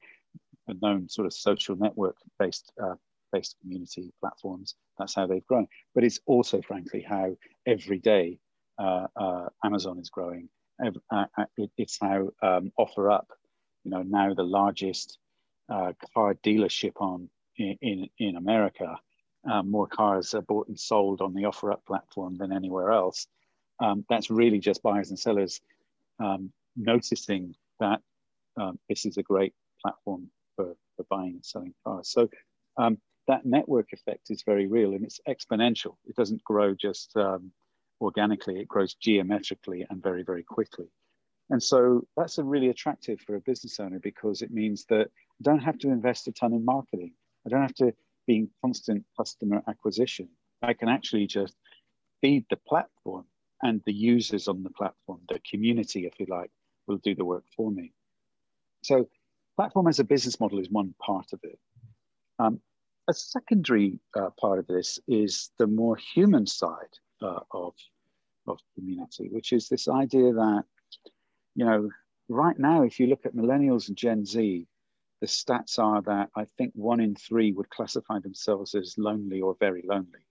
the 0.66 0.74
known 0.80 1.08
sort 1.08 1.26
of 1.26 1.34
social 1.34 1.76
network 1.76 2.16
based 2.38 2.72
uh, 2.82 2.94
based 3.32 3.56
community 3.60 4.12
platforms. 4.20 4.74
That's 4.98 5.14
how 5.14 5.26
they've 5.26 5.46
grown. 5.46 5.66
But 5.94 6.04
it's 6.04 6.20
also, 6.26 6.62
frankly, 6.62 7.02
how 7.02 7.36
every 7.66 7.98
day 7.98 8.38
uh, 8.78 9.06
uh, 9.16 9.48
Amazon 9.64 9.98
is 9.98 10.10
growing. 10.10 10.48
Uh, 10.84 10.90
uh, 11.10 11.24
it, 11.56 11.70
it's 11.76 11.98
how 12.00 12.30
um, 12.42 12.72
OfferUp 12.78 13.26
you 13.86 13.92
know, 13.92 14.02
now 14.02 14.34
the 14.34 14.42
largest 14.42 15.16
uh, 15.72 15.92
car 16.12 16.34
dealership 16.34 16.94
on 16.96 17.30
in, 17.56 17.78
in, 17.80 18.08
in 18.18 18.36
America. 18.36 18.98
Um, 19.48 19.70
more 19.70 19.86
cars 19.86 20.34
are 20.34 20.42
bought 20.42 20.66
and 20.66 20.78
sold 20.78 21.20
on 21.20 21.34
the 21.34 21.44
OfferUp 21.44 21.86
platform 21.86 22.36
than 22.36 22.52
anywhere 22.52 22.90
else. 22.90 23.28
Um, 23.78 24.04
that's 24.08 24.28
really 24.28 24.58
just 24.58 24.82
buyers 24.82 25.10
and 25.10 25.18
sellers 25.18 25.60
um, 26.18 26.52
noticing 26.76 27.54
that 27.78 28.00
um, 28.60 28.76
this 28.88 29.06
is 29.06 29.18
a 29.18 29.22
great 29.22 29.54
platform 29.80 30.30
for, 30.56 30.74
for 30.96 31.06
buying 31.08 31.34
and 31.34 31.46
selling 31.46 31.74
cars. 31.84 32.08
So 32.10 32.28
um, 32.76 32.98
that 33.28 33.46
network 33.46 33.92
effect 33.92 34.30
is 34.30 34.42
very 34.42 34.66
real 34.66 34.94
and 34.94 35.04
it's 35.04 35.20
exponential. 35.28 35.94
It 36.06 36.16
doesn't 36.16 36.42
grow 36.42 36.74
just 36.74 37.16
um, 37.16 37.52
organically, 38.00 38.58
it 38.58 38.66
grows 38.66 38.94
geometrically 38.94 39.86
and 39.88 40.02
very, 40.02 40.24
very 40.24 40.42
quickly. 40.42 40.86
And 41.50 41.62
so 41.62 42.06
that's 42.16 42.38
a 42.38 42.44
really 42.44 42.68
attractive 42.68 43.20
for 43.20 43.36
a 43.36 43.40
business 43.40 43.78
owner 43.78 44.00
because 44.00 44.42
it 44.42 44.50
means 44.50 44.84
that 44.88 45.06
I 45.06 45.42
don't 45.42 45.62
have 45.62 45.78
to 45.78 45.88
invest 45.88 46.26
a 46.28 46.32
ton 46.32 46.52
in 46.52 46.64
marketing. 46.64 47.12
I 47.46 47.50
don't 47.50 47.62
have 47.62 47.74
to 47.74 47.92
be 48.26 48.36
in 48.36 48.50
constant 48.60 49.04
customer 49.16 49.62
acquisition. 49.68 50.28
I 50.62 50.72
can 50.72 50.88
actually 50.88 51.26
just 51.26 51.54
feed 52.20 52.46
the 52.50 52.56
platform 52.56 53.26
and 53.62 53.80
the 53.86 53.92
users 53.92 54.48
on 54.48 54.62
the 54.62 54.70
platform, 54.70 55.20
the 55.28 55.40
community, 55.48 56.06
if 56.06 56.18
you 56.18 56.26
like, 56.28 56.50
will 56.86 56.98
do 56.98 57.14
the 57.14 57.24
work 57.24 57.44
for 57.56 57.70
me. 57.70 57.92
So 58.82 59.08
platform 59.56 59.86
as 59.88 60.00
a 60.00 60.04
business 60.04 60.40
model 60.40 60.58
is 60.58 60.70
one 60.70 60.94
part 61.00 61.32
of 61.32 61.40
it. 61.42 61.58
Um, 62.38 62.60
a 63.08 63.14
secondary 63.14 64.00
uh, 64.14 64.30
part 64.38 64.58
of 64.58 64.66
this 64.66 64.98
is 65.06 65.50
the 65.58 65.66
more 65.66 65.96
human 65.96 66.46
side 66.46 66.98
uh, 67.22 67.40
of, 67.52 67.74
of 68.46 68.58
community, 68.74 69.28
which 69.30 69.52
is 69.52 69.68
this 69.68 69.88
idea 69.88 70.32
that, 70.32 70.64
you 71.56 71.64
know, 71.64 71.90
right 72.28 72.58
now, 72.58 72.82
if 72.82 73.00
you 73.00 73.06
look 73.06 73.24
at 73.24 73.34
millennials 73.34 73.88
and 73.88 73.96
Gen 73.96 74.24
Z, 74.26 74.66
the 75.22 75.26
stats 75.26 75.78
are 75.78 76.02
that 76.02 76.28
I 76.36 76.44
think 76.44 76.72
one 76.74 77.00
in 77.00 77.14
three 77.14 77.52
would 77.52 77.70
classify 77.70 78.18
themselves 78.18 78.74
as 78.74 78.94
lonely 78.98 79.40
or 79.40 79.56
very 79.58 79.82
lonely. 79.82 80.26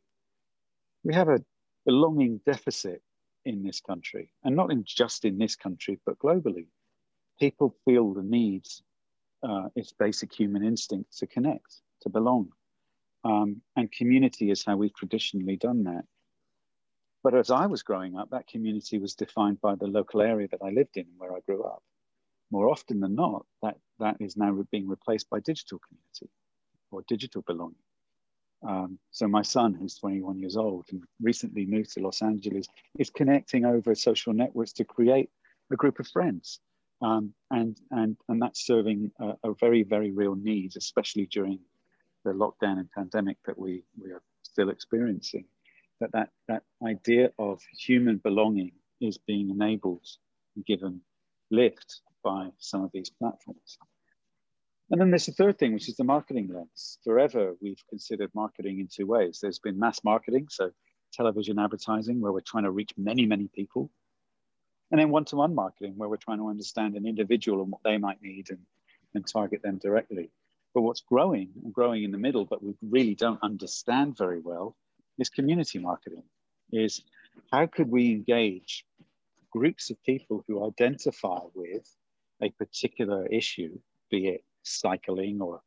We 1.03 1.15
have 1.15 1.27
a 1.29 1.43
belonging 1.85 2.41
deficit 2.45 3.01
in 3.43 3.63
this 3.63 3.81
country, 3.81 4.29
and 4.43 4.55
not 4.55 4.71
in 4.71 4.83
just 4.85 5.25
in 5.25 5.39
this 5.39 5.55
country, 5.55 5.99
but 6.05 6.19
globally. 6.19 6.67
People 7.39 7.75
feel 7.85 8.13
the 8.13 8.23
needs, 8.23 8.83
uh, 9.43 9.69
it's 9.75 9.93
basic 9.93 10.31
human 10.31 10.63
instinct 10.63 11.17
to 11.17 11.27
connect, 11.27 11.81
to 12.01 12.09
belong. 12.09 12.49
Um, 13.23 13.61
and 13.75 13.91
community 13.91 14.51
is 14.51 14.63
how 14.63 14.77
we've 14.77 14.95
traditionally 14.95 15.57
done 15.57 15.83
that. 15.85 16.05
But 17.25 17.33
as 17.33 17.49
I 17.49 17.65
was 17.65 17.81
growing 17.81 18.15
up, 18.15 18.29
that 18.29 18.45
community 18.45 18.99
was 18.99 19.15
defined 19.15 19.59
by 19.59 19.73
the 19.73 19.87
local 19.87 20.21
area 20.21 20.47
that 20.49 20.61
I 20.63 20.69
lived 20.69 20.95
in, 20.95 21.07
and 21.07 21.17
where 21.17 21.35
I 21.35 21.39
grew 21.39 21.63
up. 21.63 21.81
More 22.51 22.69
often 22.69 22.99
than 22.99 23.15
not, 23.15 23.47
that, 23.63 23.77
that 23.97 24.17
is 24.19 24.37
now 24.37 24.55
being 24.69 24.87
replaced 24.87 25.27
by 25.31 25.39
digital 25.39 25.79
community 25.79 26.29
or 26.91 27.03
digital 27.07 27.41
belonging. 27.41 27.81
Um, 28.61 28.99
so 29.09 29.27
my 29.27 29.41
son, 29.41 29.73
who's 29.73 29.95
21 29.95 30.37
years 30.37 30.55
old 30.55 30.85
and 30.91 31.01
recently 31.19 31.65
moved 31.65 31.93
to 31.93 31.99
Los 31.99 32.21
Angeles, 32.21 32.67
is 32.99 33.09
connecting 33.09 33.65
over 33.65 33.95
social 33.95 34.33
networks 34.33 34.73
to 34.73 34.85
create 34.85 35.31
a 35.71 35.75
group 35.75 35.99
of 35.99 36.07
friends. 36.07 36.59
Um, 37.01 37.33
and, 37.49 37.75
and, 37.89 38.17
and 38.29 38.39
that's 38.39 38.67
serving 38.67 39.11
a, 39.19 39.33
a, 39.43 39.55
very, 39.59 39.81
very 39.81 40.11
real 40.11 40.35
need, 40.35 40.77
especially 40.77 41.25
during 41.25 41.57
the 42.23 42.33
lockdown 42.33 42.77
and 42.77 42.91
pandemic 42.91 43.37
that 43.47 43.57
we, 43.57 43.83
we 43.99 44.11
are 44.11 44.21
still 44.43 44.69
experiencing, 44.69 45.45
that, 46.01 46.11
that 46.13 46.29
that 46.47 46.63
idea 46.85 47.31
of 47.39 47.61
human 47.77 48.17
belonging 48.17 48.71
is 49.01 49.17
being 49.17 49.49
enabled 49.49 50.05
and 50.55 50.65
given 50.65 51.01
lift 51.51 52.01
by 52.23 52.49
some 52.57 52.83
of 52.83 52.91
these 52.93 53.09
platforms. 53.09 53.77
And 54.91 55.01
then 55.01 55.09
there's 55.09 55.27
a 55.27 55.33
third 55.33 55.57
thing, 55.57 55.73
which 55.73 55.89
is 55.89 55.95
the 55.95 56.03
marketing 56.03 56.49
lens. 56.53 56.99
Forever, 57.03 57.55
we've 57.61 57.83
considered 57.89 58.29
marketing 58.35 58.79
in 58.79 58.87
two 58.87 59.07
ways. 59.07 59.39
There's 59.41 59.59
been 59.59 59.79
mass 59.79 60.03
marketing, 60.03 60.47
so 60.49 60.71
television 61.11 61.57
advertising, 61.57 62.21
where 62.21 62.31
we're 62.31 62.41
trying 62.41 62.65
to 62.65 62.71
reach 62.71 62.91
many, 62.97 63.25
many 63.25 63.47
people. 63.47 63.89
And 64.91 64.99
then 64.99 65.09
one 65.09 65.25
to 65.25 65.37
one 65.37 65.55
marketing, 65.55 65.93
where 65.97 66.09
we're 66.09 66.17
trying 66.17 66.37
to 66.37 66.49
understand 66.49 66.95
an 66.95 67.07
individual 67.07 67.63
and 67.63 67.71
what 67.71 67.81
they 67.83 67.97
might 67.97 68.21
need 68.21 68.51
and, 68.51 68.59
and 69.15 69.25
target 69.25 69.63
them 69.63 69.79
directly. 69.79 70.29
But 70.75 70.81
what's 70.81 71.01
growing 71.01 71.49
and 71.63 71.73
growing 71.73 72.03
in 72.03 72.11
the 72.11 72.19
middle, 72.19 72.45
but 72.45 72.61
we 72.61 72.75
really 72.83 73.15
don't 73.15 73.39
understand 73.41 74.17
very 74.17 74.39
well, 74.39 74.75
is 75.17 75.29
community 75.29 75.79
marketing. 75.79 76.23
Is 76.71 77.01
how 77.51 77.67
could 77.67 77.89
we 77.89 78.11
engage 78.11 78.85
groups 79.51 79.89
of 79.89 80.01
people 80.03 80.43
who 80.47 80.65
identify 80.67 81.39
with 81.53 81.87
a 82.41 82.49
particular 82.51 83.25
issue, 83.27 83.79
be 84.09 84.27
it 84.27 84.43
cycling 84.63 85.41
or 85.41 85.61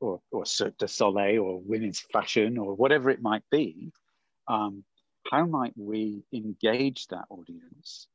or, 0.00 0.20
or 0.30 0.46
Cirque 0.46 0.78
du 0.78 0.88
Soleil 0.88 1.42
or 1.42 1.60
women's 1.60 2.00
fashion 2.00 2.56
or 2.56 2.74
whatever 2.74 3.10
it 3.10 3.20
might 3.20 3.42
be, 3.50 3.92
um, 4.48 4.82
how 5.30 5.44
might 5.44 5.74
we 5.76 6.24
engage 6.32 7.06
that 7.08 7.26
audience, 7.28 8.08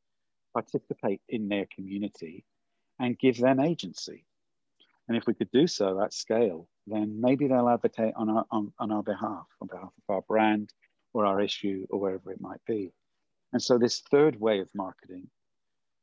participate 0.53 1.21
in 1.29 1.47
their 1.47 1.67
community, 1.73 2.43
and 2.99 3.19
give 3.19 3.37
them 3.37 3.59
agency? 3.59 4.25
And 5.07 5.15
if 5.15 5.27
we 5.27 5.33
could 5.33 5.51
do 5.51 5.67
so 5.67 6.01
at 6.01 6.13
scale, 6.13 6.67
then 6.87 7.21
maybe 7.21 7.47
they'll 7.47 7.69
advocate 7.69 8.13
on 8.15 8.29
our, 8.29 8.45
on, 8.51 8.73
on 8.79 8.91
our 8.91 9.03
behalf, 9.03 9.45
on 9.61 9.67
behalf 9.67 9.91
of 10.07 10.15
our 10.15 10.21
brand 10.23 10.73
or 11.13 11.25
our 11.25 11.41
issue 11.41 11.85
or 11.89 11.99
wherever 11.99 12.31
it 12.31 12.41
might 12.41 12.61
be. 12.65 12.91
And 13.53 13.61
so 13.61 13.77
this 13.77 14.01
third 14.11 14.39
way 14.39 14.59
of 14.59 14.69
marketing 14.73 15.29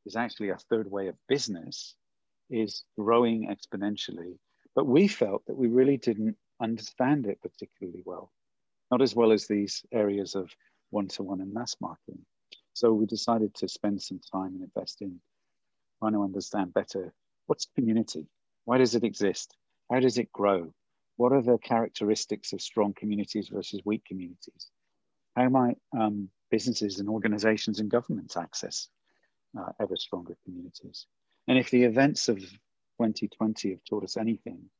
is 0.07 0.17
actually 0.17 0.51
a 0.51 0.57
third 0.57 0.91
way 0.91 1.09
of 1.09 1.17
business 1.29 1.95
is 2.51 2.85
growing 2.99 3.49
exponentially. 3.49 4.39
But 4.75 4.87
we 4.87 5.09
felt 5.09 5.45
that 5.47 5.57
we 5.57 5.69
really 5.69 5.97
didn't 5.97 6.37
understand 6.61 7.27
it 7.27 7.43
particularly 7.43 8.03
well, 8.07 8.33
not 8.91 9.03
as 9.03 9.15
well 9.15 9.33
as 9.33 9.47
these 9.47 9.85
areas 9.93 10.35
of 10.35 10.51
one-to-one 10.91 11.41
and 11.41 11.53
mass 11.53 11.77
marketing. 11.81 12.25
So 12.75 12.93
we 12.93 13.07
decided 13.07 13.55
to 13.57 13.69
spend 13.69 14.01
some 14.01 14.21
time 14.33 14.55
and 14.55 14.63
invest 14.63 15.03
in 15.03 15.21
trying 15.99 16.13
to 16.13 16.23
understand 16.23 16.73
better 16.73 17.13
what's 17.47 17.67
community, 17.75 18.27
why 18.64 18.78
does 18.78 18.95
it 18.95 19.04
exist? 19.04 19.57
How 19.90 20.00
does 20.00 20.19
it 20.19 20.33
grow? 20.33 20.73
What 21.16 21.33
are 21.33 21.42
the 21.42 21.59
characteristics 21.59 22.52
of 22.52 22.62
strong 22.62 22.95
communities 22.95 23.49
versus 23.49 23.83
weak 23.85 24.04
communities? 24.04 24.71
How 25.37 25.49
might 25.49 25.78
um, 25.99 26.28
businesses 26.50 26.99
and 26.99 27.09
organizations 27.09 27.81
and 27.81 27.90
governments 27.90 28.37
access 28.37 28.88
uh, 29.59 29.73
ever 29.81 29.97
stronger 29.97 30.37
communities? 30.45 31.07
And 31.49 31.59
if 31.59 31.71
the 31.71 31.85
events 31.85 32.28
of 32.28 32.38
2020 32.38 33.71
have 33.71 33.85
taught 33.88 34.04
us 34.04 34.16
anything, 34.16 34.71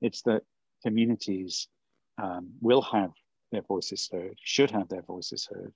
it's 0.00 0.22
that 0.22 0.42
communities 0.82 1.68
um, 2.18 2.50
will 2.60 2.82
have 2.82 3.12
their 3.52 3.62
voices 3.62 4.08
heard, 4.12 4.36
should 4.42 4.70
have 4.70 4.88
their 4.88 5.02
voices 5.02 5.48
heard, 5.50 5.72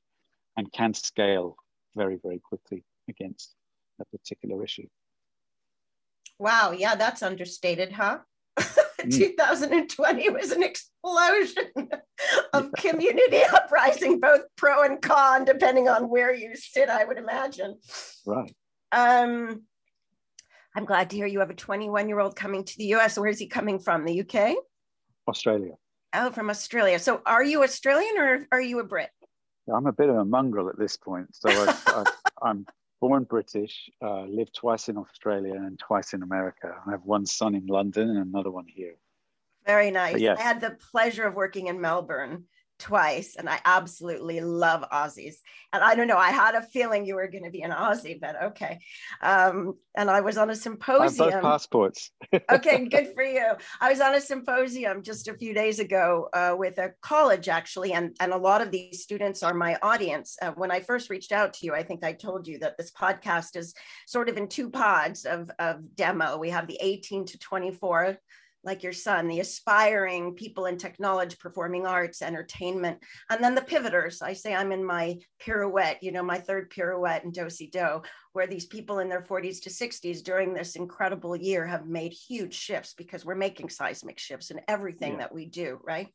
and 0.56 0.72
can 0.72 0.94
scale 0.94 1.56
very, 1.94 2.18
very 2.22 2.38
quickly 2.38 2.84
against 3.08 3.54
a 4.00 4.04
particular 4.06 4.62
issue. 4.64 4.86
Wow, 6.40 6.72
yeah, 6.72 6.96
that's 6.96 7.22
understated, 7.22 7.92
huh? 7.92 8.18
Mm. 9.00 9.16
2020 9.16 10.28
was 10.28 10.52
an 10.52 10.62
explosion 10.62 11.64
of 12.52 12.70
community 12.76 13.40
uprising, 13.54 14.20
both 14.20 14.42
pro 14.56 14.82
and 14.82 15.00
con, 15.00 15.46
depending 15.46 15.88
on 15.88 16.10
where 16.10 16.34
you 16.34 16.54
sit, 16.54 16.90
I 16.90 17.06
would 17.06 17.16
imagine. 17.16 17.78
Right. 18.26 18.54
Um, 18.92 19.62
I'm 20.76 20.84
glad 20.84 21.08
to 21.08 21.16
hear 21.16 21.24
you 21.24 21.40
have 21.40 21.48
a 21.48 21.54
21 21.54 22.10
year 22.10 22.20
old 22.20 22.36
coming 22.36 22.62
to 22.62 22.76
the 22.76 22.94
US. 22.96 23.18
Where 23.18 23.30
is 23.30 23.38
he 23.38 23.46
coming 23.46 23.78
from? 23.78 24.04
The 24.04 24.20
UK? 24.20 24.56
Australia. 25.26 25.76
Oh, 26.12 26.30
from 26.30 26.50
Australia. 26.50 26.98
So 26.98 27.22
are 27.24 27.42
you 27.42 27.62
Australian 27.62 28.18
or 28.18 28.46
are 28.52 28.60
you 28.60 28.80
a 28.80 28.84
Brit? 28.84 29.08
I'm 29.72 29.86
a 29.86 29.92
bit 29.92 30.10
of 30.10 30.16
a 30.16 30.26
mongrel 30.26 30.68
at 30.68 30.78
this 30.78 30.98
point. 30.98 31.34
So 31.34 31.48
I, 31.48 32.04
I'm 32.42 32.66
born 33.00 33.24
British, 33.24 33.90
uh, 34.02 34.24
lived 34.24 34.54
twice 34.54 34.88
in 34.88 34.96
Australia 34.96 35.54
and 35.54 35.78
twice 35.78 36.12
in 36.12 36.22
America. 36.22 36.74
I 36.86 36.90
have 36.90 37.04
one 37.04 37.26
son 37.26 37.54
in 37.54 37.66
London 37.66 38.10
and 38.10 38.18
another 38.18 38.50
one 38.50 38.66
here. 38.68 38.96
Very 39.66 39.90
nice. 39.90 40.18
Yes. 40.18 40.38
I 40.38 40.42
had 40.42 40.60
the 40.60 40.76
pleasure 40.90 41.24
of 41.24 41.34
working 41.34 41.66
in 41.66 41.80
Melbourne 41.80 42.44
twice 42.80 43.36
and 43.36 43.48
I 43.48 43.60
absolutely 43.64 44.40
love 44.40 44.84
Aussies. 44.90 45.36
And 45.72 45.84
I 45.84 45.94
don't 45.94 46.08
know, 46.08 46.16
I 46.16 46.30
had 46.30 46.54
a 46.54 46.62
feeling 46.62 47.04
you 47.04 47.14
were 47.14 47.28
going 47.28 47.44
to 47.44 47.50
be 47.50 47.62
an 47.62 47.70
Aussie, 47.70 48.18
but 48.20 48.42
okay. 48.42 48.80
Um, 49.22 49.74
and 49.96 50.10
I 50.10 50.20
was 50.20 50.36
on 50.36 50.50
a 50.50 50.56
symposium. 50.56 51.30
both 51.30 51.42
passports. 51.42 52.10
okay, 52.50 52.86
good 52.86 53.12
for 53.14 53.22
you. 53.22 53.52
I 53.80 53.90
was 53.90 54.00
on 54.00 54.14
a 54.14 54.20
symposium 54.20 55.02
just 55.02 55.28
a 55.28 55.34
few 55.34 55.54
days 55.54 55.78
ago 55.78 56.28
uh, 56.32 56.56
with 56.58 56.78
a 56.78 56.92
college 57.02 57.48
actually, 57.48 57.92
and, 57.92 58.16
and 58.18 58.32
a 58.32 58.38
lot 58.38 58.62
of 58.62 58.70
these 58.70 59.02
students 59.02 59.42
are 59.42 59.54
my 59.54 59.76
audience. 59.82 60.36
Uh, 60.40 60.52
when 60.52 60.70
I 60.70 60.80
first 60.80 61.10
reached 61.10 61.32
out 61.32 61.52
to 61.54 61.66
you, 61.66 61.74
I 61.74 61.82
think 61.82 62.02
I 62.02 62.12
told 62.12 62.46
you 62.46 62.58
that 62.60 62.78
this 62.78 62.90
podcast 62.90 63.56
is 63.56 63.74
sort 64.06 64.28
of 64.28 64.36
in 64.36 64.48
two 64.48 64.70
pods 64.70 65.24
of, 65.24 65.50
of 65.58 65.94
demo. 65.94 66.38
We 66.38 66.50
have 66.50 66.66
the 66.66 66.78
18 66.80 67.26
to 67.26 67.38
24 67.38 68.18
like 68.62 68.82
your 68.82 68.92
son, 68.92 69.26
the 69.26 69.40
aspiring 69.40 70.34
people 70.34 70.66
in 70.66 70.76
technology, 70.76 71.36
performing 71.40 71.86
arts, 71.86 72.22
entertainment, 72.22 72.98
and 73.30 73.42
then 73.42 73.54
the 73.54 73.62
pivoters. 73.62 74.20
I 74.22 74.34
say 74.34 74.54
I'm 74.54 74.72
in 74.72 74.84
my 74.84 75.18
pirouette, 75.40 76.02
you 76.02 76.12
know, 76.12 76.22
my 76.22 76.38
third 76.38 76.70
pirouette 76.70 77.24
in 77.24 77.30
Do-si-do, 77.30 78.02
where 78.32 78.46
these 78.46 78.66
people 78.66 78.98
in 78.98 79.08
their 79.08 79.22
40s 79.22 79.62
to 79.62 79.70
60s 79.70 80.22
during 80.22 80.52
this 80.52 80.76
incredible 80.76 81.34
year 81.34 81.66
have 81.66 81.86
made 81.86 82.12
huge 82.12 82.54
shifts 82.54 82.94
because 82.94 83.24
we're 83.24 83.34
making 83.34 83.70
seismic 83.70 84.18
shifts 84.18 84.50
in 84.50 84.60
everything 84.68 85.12
yeah. 85.12 85.18
that 85.18 85.34
we 85.34 85.46
do, 85.46 85.78
right? 85.82 86.08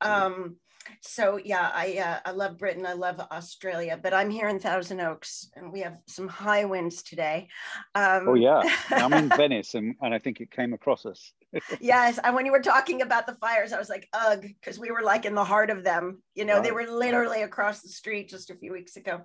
Um, 0.00 0.56
so 1.00 1.38
yeah, 1.42 1.70
I 1.72 1.98
uh, 1.98 2.18
I 2.24 2.32
love 2.32 2.58
Britain. 2.58 2.86
I 2.86 2.94
love 2.94 3.20
Australia, 3.30 3.98
but 4.02 4.12
I'm 4.12 4.30
here 4.30 4.48
in 4.48 4.58
Thousand 4.58 5.00
Oaks, 5.00 5.48
and 5.54 5.72
we 5.72 5.80
have 5.80 5.98
some 6.06 6.28
high 6.28 6.64
winds 6.64 7.02
today. 7.02 7.48
Um, 7.94 8.28
oh 8.28 8.34
yeah, 8.34 8.62
I'm 8.90 9.12
in 9.12 9.28
Venice, 9.28 9.74
and, 9.74 9.94
and 10.00 10.12
I 10.12 10.18
think 10.18 10.40
it 10.40 10.50
came 10.50 10.72
across 10.72 11.06
us. 11.06 11.32
Yes, 11.80 12.18
and 12.22 12.34
when 12.34 12.46
you 12.46 12.52
were 12.52 12.62
talking 12.62 13.02
about 13.02 13.26
the 13.26 13.34
fires, 13.34 13.72
I 13.72 13.78
was 13.78 13.88
like, 13.88 14.08
ugh, 14.12 14.40
because 14.42 14.78
we 14.78 14.90
were 14.90 15.02
like 15.02 15.24
in 15.24 15.34
the 15.34 15.44
heart 15.44 15.70
of 15.70 15.84
them. 15.84 16.22
You 16.34 16.44
know, 16.44 16.54
right. 16.54 16.64
they 16.64 16.72
were 16.72 16.86
literally 16.86 17.42
across 17.42 17.82
the 17.82 17.88
street 17.88 18.28
just 18.28 18.50
a 18.50 18.56
few 18.56 18.72
weeks 18.72 18.96
ago. 18.96 19.22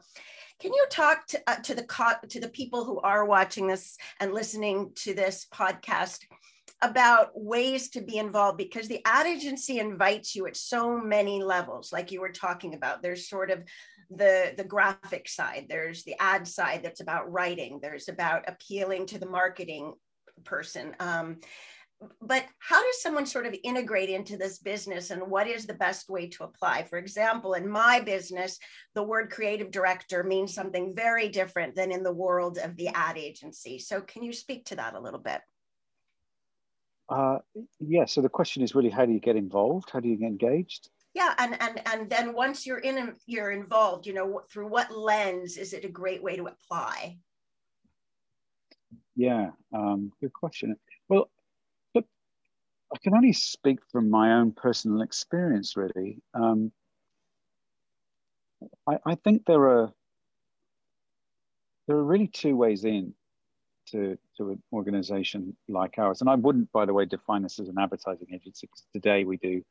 Can 0.60 0.74
you 0.74 0.86
talk 0.90 1.28
to, 1.28 1.42
uh, 1.48 1.56
to 1.58 1.76
the 1.76 1.84
co- 1.84 2.28
to 2.30 2.40
the 2.40 2.50
people 2.50 2.84
who 2.84 3.00
are 3.00 3.26
watching 3.26 3.68
this 3.68 3.98
and 4.20 4.34
listening 4.34 4.92
to 4.96 5.14
this 5.14 5.48
podcast 5.54 6.20
about 6.82 7.30
ways 7.34 7.90
to 7.92 8.02
be 8.02 8.18
involved? 8.18 8.58
Because 8.58 8.88
the 8.88 9.02
ad 9.06 9.28
agency 9.28 9.80
invites 9.80 10.36
you 10.36 10.48
at 10.48 10.58
so 10.58 10.98
many 10.98 11.42
levels, 11.42 11.94
like 11.94 12.12
you 12.12 12.22
were 12.22 12.32
talking 12.32 12.74
about. 12.74 13.02
There's 13.02 13.30
sort 13.30 13.52
of 13.52 13.64
the 14.10 14.54
the 14.56 14.64
graphic 14.64 15.28
side 15.28 15.66
there's 15.68 16.06
the 16.06 16.16
ad 16.22 16.48
side 16.48 16.82
that's 16.82 17.02
about 17.02 17.30
writing 17.30 17.78
there's 17.82 18.08
about 18.08 18.48
appealing 18.48 19.06
to 19.06 19.20
the 19.20 19.26
marketing 19.26 19.94
person 20.46 20.96
um, 21.02 21.38
but 22.22 22.46
how 22.60 22.84
does 22.84 23.02
someone 23.02 23.26
sort 23.26 23.46
of 23.46 23.56
integrate 23.64 24.10
into 24.10 24.38
this 24.38 24.60
business 24.60 25.10
and 25.10 25.22
what 25.22 25.48
is 25.48 25.66
the 25.66 25.74
best 25.74 26.10
way 26.10 26.28
to 26.30 26.44
apply? 26.44 26.84
For 26.84 27.00
example 27.00 27.54
in 27.54 27.68
my 27.68 28.00
business 28.00 28.60
the 28.94 29.04
word 29.04 29.32
creative 29.32 29.72
director 29.72 30.24
means 30.24 30.54
something 30.54 30.96
very 30.96 31.30
different 31.30 31.76
than 31.76 31.92
in 31.92 32.04
the 32.04 32.14
world 32.14 32.60
of 32.60 32.76
the 32.76 32.90
ad 32.90 33.18
agency. 33.18 33.80
So 33.80 34.02
can 34.02 34.24
you 34.24 34.34
speak 34.34 34.66
to 34.66 34.76
that 34.76 34.94
a 34.94 35.00
little 35.00 35.20
bit? 35.20 35.42
Uh, 37.10 37.40
yeah 37.80 38.06
so 38.06 38.22
the 38.22 38.30
question 38.30 38.62
is 38.62 38.76
really 38.76 38.90
how 38.90 39.06
do 39.06 39.14
you 39.14 39.20
get 39.20 39.36
involved? 39.36 39.90
How 39.92 40.00
do 40.00 40.08
you 40.08 40.18
get 40.18 40.28
engaged? 40.28 40.90
Yeah 41.14 41.34
and 41.40 41.60
and 41.60 41.82
and 41.88 42.10
then 42.10 42.34
once 42.34 42.68
you're 42.68 42.80
in 42.80 43.16
you're 43.26 43.52
involved 43.52 44.06
you 44.06 44.14
know 44.14 44.42
through 44.52 44.68
what 44.68 44.96
lens 44.96 45.58
is 45.58 45.74
it 45.74 45.86
a 45.86 45.90
great 45.90 46.22
way 46.22 46.36
to 46.36 46.48
apply? 46.48 47.18
Yeah 49.16 49.50
um, 49.74 50.12
good 50.22 50.34
question 50.34 50.76
i 52.94 52.98
can 53.00 53.14
only 53.14 53.34
speak 53.34 53.80
from 53.92 54.10
my 54.10 54.34
own 54.34 54.52
personal 54.52 55.02
experience 55.02 55.76
really 55.76 56.22
um, 56.34 56.72
I, 58.88 58.98
I 59.06 59.16
think 59.16 59.46
there 59.46 59.68
are 59.68 59.94
there 61.88 61.96
are 61.96 62.04
really 62.04 62.28
two 62.28 62.56
ways 62.56 62.84
in 62.84 63.14
to, 63.92 64.18
to 64.38 64.52
an 64.52 64.62
organization 64.74 65.56
like 65.70 65.98
ours. 65.98 66.22
And 66.22 66.30
I 66.30 66.36
wouldn't, 66.36 66.72
by 66.72 66.86
the 66.86 66.94
way, 66.94 67.06
define 67.06 67.44
this 67.44 67.60
as 67.60 67.70
an 67.70 67.78
advertising 67.80 68.28
agency 68.34 68.70
today 68.94 69.24
we 69.24 69.38
do 69.38 69.64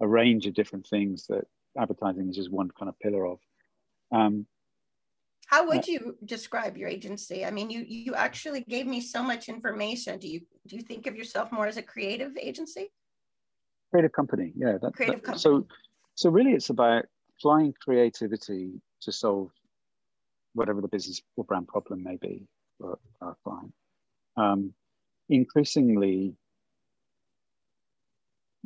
a 0.00 0.08
range 0.08 0.46
of 0.46 0.54
different 0.54 0.86
things 0.86 1.26
that 1.28 1.44
advertising 1.78 2.28
is 2.28 2.36
just 2.36 2.50
one 2.50 2.70
kind 2.76 2.88
of 2.88 2.98
pillar 2.98 3.26
of. 3.26 3.38
Um, 4.12 4.46
How 5.50 5.66
would 5.66 5.88
you 5.88 6.16
describe 6.24 6.76
your 6.76 6.88
agency? 6.88 7.44
I 7.44 7.50
mean, 7.50 7.70
you 7.70 7.80
you 7.80 8.14
actually 8.14 8.60
gave 8.60 8.86
me 8.86 9.00
so 9.00 9.20
much 9.20 9.48
information. 9.48 10.20
Do 10.20 10.28
you 10.28 10.42
do 10.68 10.76
you 10.76 10.82
think 10.82 11.08
of 11.08 11.16
yourself 11.16 11.50
more 11.50 11.66
as 11.66 11.76
a 11.76 11.82
creative 11.82 12.36
agency? 12.36 12.92
Creative 13.90 14.12
company, 14.12 14.52
yeah. 14.56 14.78
That, 14.80 14.94
creative 14.94 15.16
that, 15.16 15.24
company. 15.24 15.40
So, 15.40 15.66
so 16.14 16.30
really, 16.30 16.52
it's 16.52 16.70
about 16.70 17.06
applying 17.36 17.74
creativity 17.84 18.80
to 19.00 19.10
solve 19.10 19.50
whatever 20.54 20.80
the 20.80 20.86
business 20.86 21.20
or 21.36 21.42
brand 21.42 21.66
problem 21.66 22.04
may 22.04 22.16
be 22.16 22.46
for 22.78 23.00
our 23.20 23.36
client. 23.42 23.72
Um, 24.36 24.72
increasingly, 25.28 26.34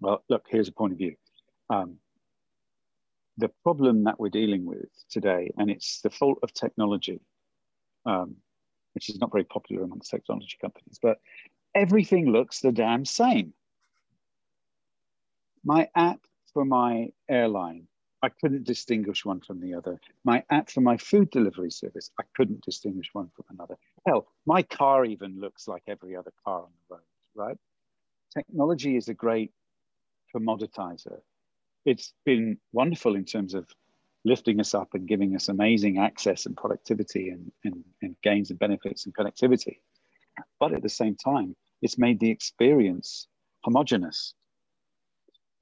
well, 0.00 0.22
look, 0.28 0.44
here's 0.50 0.68
a 0.68 0.72
point 0.72 0.92
of 0.92 0.98
view. 0.98 1.14
Um, 1.70 1.96
the 3.36 3.50
problem 3.62 4.04
that 4.04 4.18
we're 4.20 4.28
dealing 4.28 4.64
with 4.64 4.88
today, 5.10 5.52
and 5.56 5.70
it's 5.70 6.00
the 6.00 6.10
fault 6.10 6.38
of 6.42 6.52
technology, 6.52 7.20
um, 8.06 8.36
which 8.94 9.08
is 9.08 9.18
not 9.18 9.32
very 9.32 9.44
popular 9.44 9.82
amongst 9.82 10.10
technology 10.10 10.56
companies, 10.60 10.98
but 11.02 11.18
everything 11.74 12.30
looks 12.30 12.60
the 12.60 12.72
damn 12.72 13.04
same. 13.04 13.52
My 15.64 15.88
app 15.96 16.20
for 16.52 16.64
my 16.64 17.10
airline, 17.28 17.88
I 18.22 18.28
couldn't 18.28 18.64
distinguish 18.64 19.24
one 19.24 19.40
from 19.40 19.60
the 19.60 19.74
other. 19.74 20.00
My 20.24 20.44
app 20.50 20.70
for 20.70 20.80
my 20.80 20.96
food 20.96 21.30
delivery 21.30 21.70
service, 21.70 22.10
I 22.18 22.24
couldn't 22.36 22.64
distinguish 22.64 23.10
one 23.12 23.30
from 23.34 23.46
another. 23.50 23.76
Hell, 24.06 24.28
my 24.46 24.62
car 24.62 25.04
even 25.04 25.40
looks 25.40 25.66
like 25.66 25.82
every 25.88 26.16
other 26.16 26.32
car 26.44 26.60
on 26.60 26.68
the 26.88 26.94
road, 26.94 27.02
right? 27.34 27.58
Technology 28.34 28.96
is 28.96 29.08
a 29.08 29.14
great 29.14 29.52
commoditizer. 30.34 31.20
It's 31.84 32.12
been 32.24 32.58
wonderful 32.72 33.14
in 33.14 33.24
terms 33.24 33.54
of 33.54 33.68
lifting 34.24 34.58
us 34.58 34.74
up 34.74 34.94
and 34.94 35.06
giving 35.06 35.36
us 35.36 35.48
amazing 35.48 35.98
access 35.98 36.46
and 36.46 36.56
productivity 36.56 37.28
and, 37.28 37.52
and, 37.64 37.84
and 38.00 38.16
gains 38.22 38.50
and 38.50 38.58
benefits 38.58 39.04
and 39.04 39.14
connectivity. 39.14 39.78
But 40.58 40.72
at 40.72 40.82
the 40.82 40.88
same 40.88 41.14
time, 41.14 41.54
it's 41.82 41.98
made 41.98 42.20
the 42.20 42.30
experience 42.30 43.28
homogenous. 43.62 44.34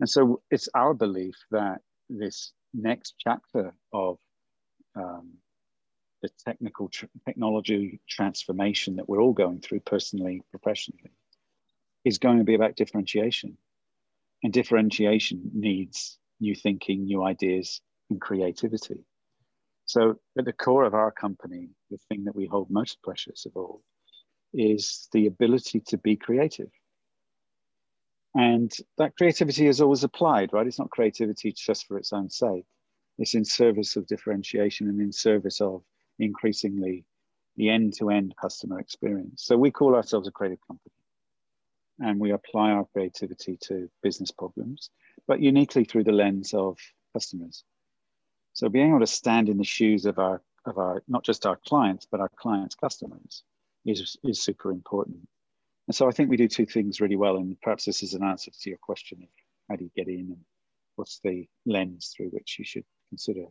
And 0.01 0.09
so 0.09 0.43
it's 0.51 0.69
our 0.75 0.95
belief 0.95 1.35
that 1.51 1.81
this 2.09 2.53
next 2.73 3.15
chapter 3.19 3.75
of 3.93 4.19
um, 4.95 5.35
the 6.23 6.31
technical 6.45 6.89
tr- 6.89 7.07
technology 7.27 8.01
transformation 8.09 8.97
that 8.97 9.09
we're 9.09 9.21
all 9.21 9.33
going 9.33 9.61
through 9.61 9.81
personally, 9.81 10.43
professionally, 10.51 11.11
is 12.05 12.19
going 12.19 12.39
to 12.39 12.45
be 12.45 12.55
about 12.55 12.77
differentiation. 12.77 13.57
And 14.43 14.53
differentiation 14.53 15.51
needs 15.55 16.19
new 16.41 16.55
thinking, 16.55 17.05
new 17.05 17.23
ideas, 17.23 17.81
and 18.11 18.21
creativity. 18.21 19.05
So, 19.85 20.17
at 20.39 20.45
the 20.45 20.53
core 20.53 20.85
of 20.85 20.95
our 20.95 21.13
company, 21.13 21.71
the 21.91 21.99
thing 22.09 22.25
that 22.25 22.35
we 22.35 22.47
hold 22.47 22.71
most 22.71 23.03
precious 23.03 23.47
of 23.47 23.57
all 23.57 23.83
is 24.53 25.09
the 25.13 25.27
ability 25.27 25.81
to 25.89 25.99
be 25.99 26.17
creative. 26.17 26.71
And 28.35 28.73
that 28.99 29.17
creativity 29.17 29.67
is 29.67 29.81
always 29.81 30.05
applied, 30.05 30.53
right? 30.53 30.67
It's 30.67 30.79
not 30.79 30.91
creativity 30.91 31.53
just 31.53 31.87
for 31.87 31.99
its 31.99 32.13
own 32.13 32.31
sake. 32.31 32.65
It's 33.19 33.35
in 33.35 33.45
service 33.45 33.97
of 33.97 34.07
differentiation 34.07 34.89
and 34.89 35.01
in 35.01 35.13
service 35.13 35.61
of 35.61 35.83
increasingly 36.19 37.05
the 37.57 37.69
end 37.69 37.95
to 37.99 38.11
end 38.11 38.35
customer 38.41 38.81
experience. 38.81 39.45
So 39.45 39.57
we 39.57 39.71
call 39.71 39.95
ourselves 39.95 40.27
a 40.27 40.33
creative 40.33 40.61
company 40.67 40.93
and 42.01 42.19
we 42.19 42.33
apply 42.33 42.71
our 42.71 42.87
creativity 42.93 43.59
to 43.63 43.89
business 44.03 44.31
problems, 44.31 44.91
but 45.27 45.41
uniquely 45.41 45.85
through 45.85 46.05
the 46.05 46.13
lens 46.13 46.55
of 46.55 46.79
customers. 47.13 47.65
So 48.55 48.69
being 48.69 48.89
able 48.91 49.01
to 49.01 49.07
stand 49.07 49.49
in 49.49 49.59
the 49.59 49.65
shoes 49.65 50.07
of 50.07 50.19
our 50.19 50.43
of 50.65 50.79
our 50.79 51.03
not 51.09 51.25
just 51.25 51.47
our 51.47 51.59
clients, 51.67 52.07
but 52.11 52.21
our 52.21 52.31
clients' 52.37 52.75
customers 52.75 53.43
is, 53.85 54.17
is 54.23 54.43
super 54.43 54.71
important. 54.71 55.27
And 55.89 55.95
so 55.95 56.09
I 56.09 56.13
think 56.13 56.31
we 56.31 56.37
do 56.37 56.49
two 56.49 56.67
things 56.67 57.01
really 57.01 57.17
well. 57.17 57.37
And 57.37 57.61
perhaps 57.61 57.85
this 57.85 58.03
is 58.03 58.15
an 58.15 58.23
answer 58.23 58.51
to 58.51 58.71
your 58.71 58.79
question 58.79 59.19
of 59.23 59.29
how 59.69 59.77
do 59.77 59.85
you 59.85 59.91
get 59.97 60.09
in 60.09 60.21
and 60.21 60.39
what's 60.97 61.21
the 61.25 61.49
lens 61.67 62.13
through 62.17 62.29
which 62.29 62.59
you 62.59 62.65
should 62.65 62.85
consider. 63.09 63.47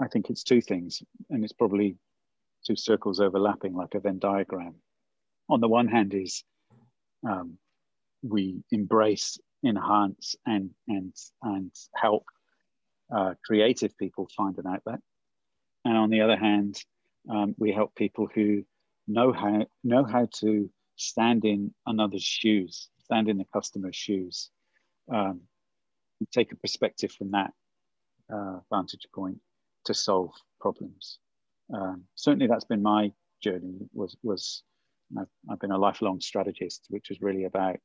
I 0.00 0.08
think 0.08 0.30
it's 0.30 0.42
two 0.42 0.60
things, 0.60 1.02
and 1.28 1.44
it's 1.44 1.52
probably 1.52 1.96
two 2.66 2.76
circles 2.76 3.20
overlapping 3.20 3.74
like 3.74 3.94
a 3.94 4.00
Venn 4.00 4.18
diagram. 4.18 4.74
On 5.48 5.60
the 5.60 5.68
one 5.68 5.88
hand 5.88 6.14
is 6.14 6.42
um, 7.28 7.58
we 8.22 8.62
embrace, 8.70 9.38
enhance, 9.64 10.36
and 10.46 10.70
and 10.88 11.14
and 11.42 11.72
help 11.94 12.24
uh, 13.14 13.34
creative 13.44 13.96
people 13.98 14.28
find 14.36 14.58
an 14.58 14.66
outlet. 14.66 15.00
And 15.84 15.96
on 15.96 16.10
the 16.10 16.20
other 16.20 16.36
hand, 16.36 16.82
um, 17.28 17.54
we 17.58 17.72
help 17.72 17.94
people 17.94 18.28
who 18.34 18.64
know 19.06 19.32
how 19.32 19.66
know 19.82 20.04
how 20.04 20.28
to 20.40 20.70
stand 20.96 21.44
in 21.44 21.74
another's 21.86 22.22
shoes, 22.22 22.88
stand 23.04 23.28
in 23.28 23.38
the 23.38 23.46
customer's 23.52 23.96
shoes, 23.96 24.50
um, 25.12 25.40
take 26.32 26.52
a 26.52 26.56
perspective 26.56 27.10
from 27.10 27.30
that 27.30 27.52
uh, 28.32 28.58
vantage 28.70 29.06
point 29.14 29.40
to 29.84 29.94
solve 29.94 30.32
problems. 30.60 31.18
Um, 31.72 32.04
certainly, 32.14 32.46
that's 32.46 32.64
been 32.64 32.82
my 32.82 33.12
journey. 33.42 33.88
Was 33.92 34.16
was 34.22 34.62
I've, 35.18 35.28
I've 35.50 35.60
been 35.60 35.72
a 35.72 35.78
lifelong 35.78 36.20
strategist, 36.20 36.86
which 36.88 37.10
is 37.10 37.20
really 37.20 37.44
about 37.44 37.76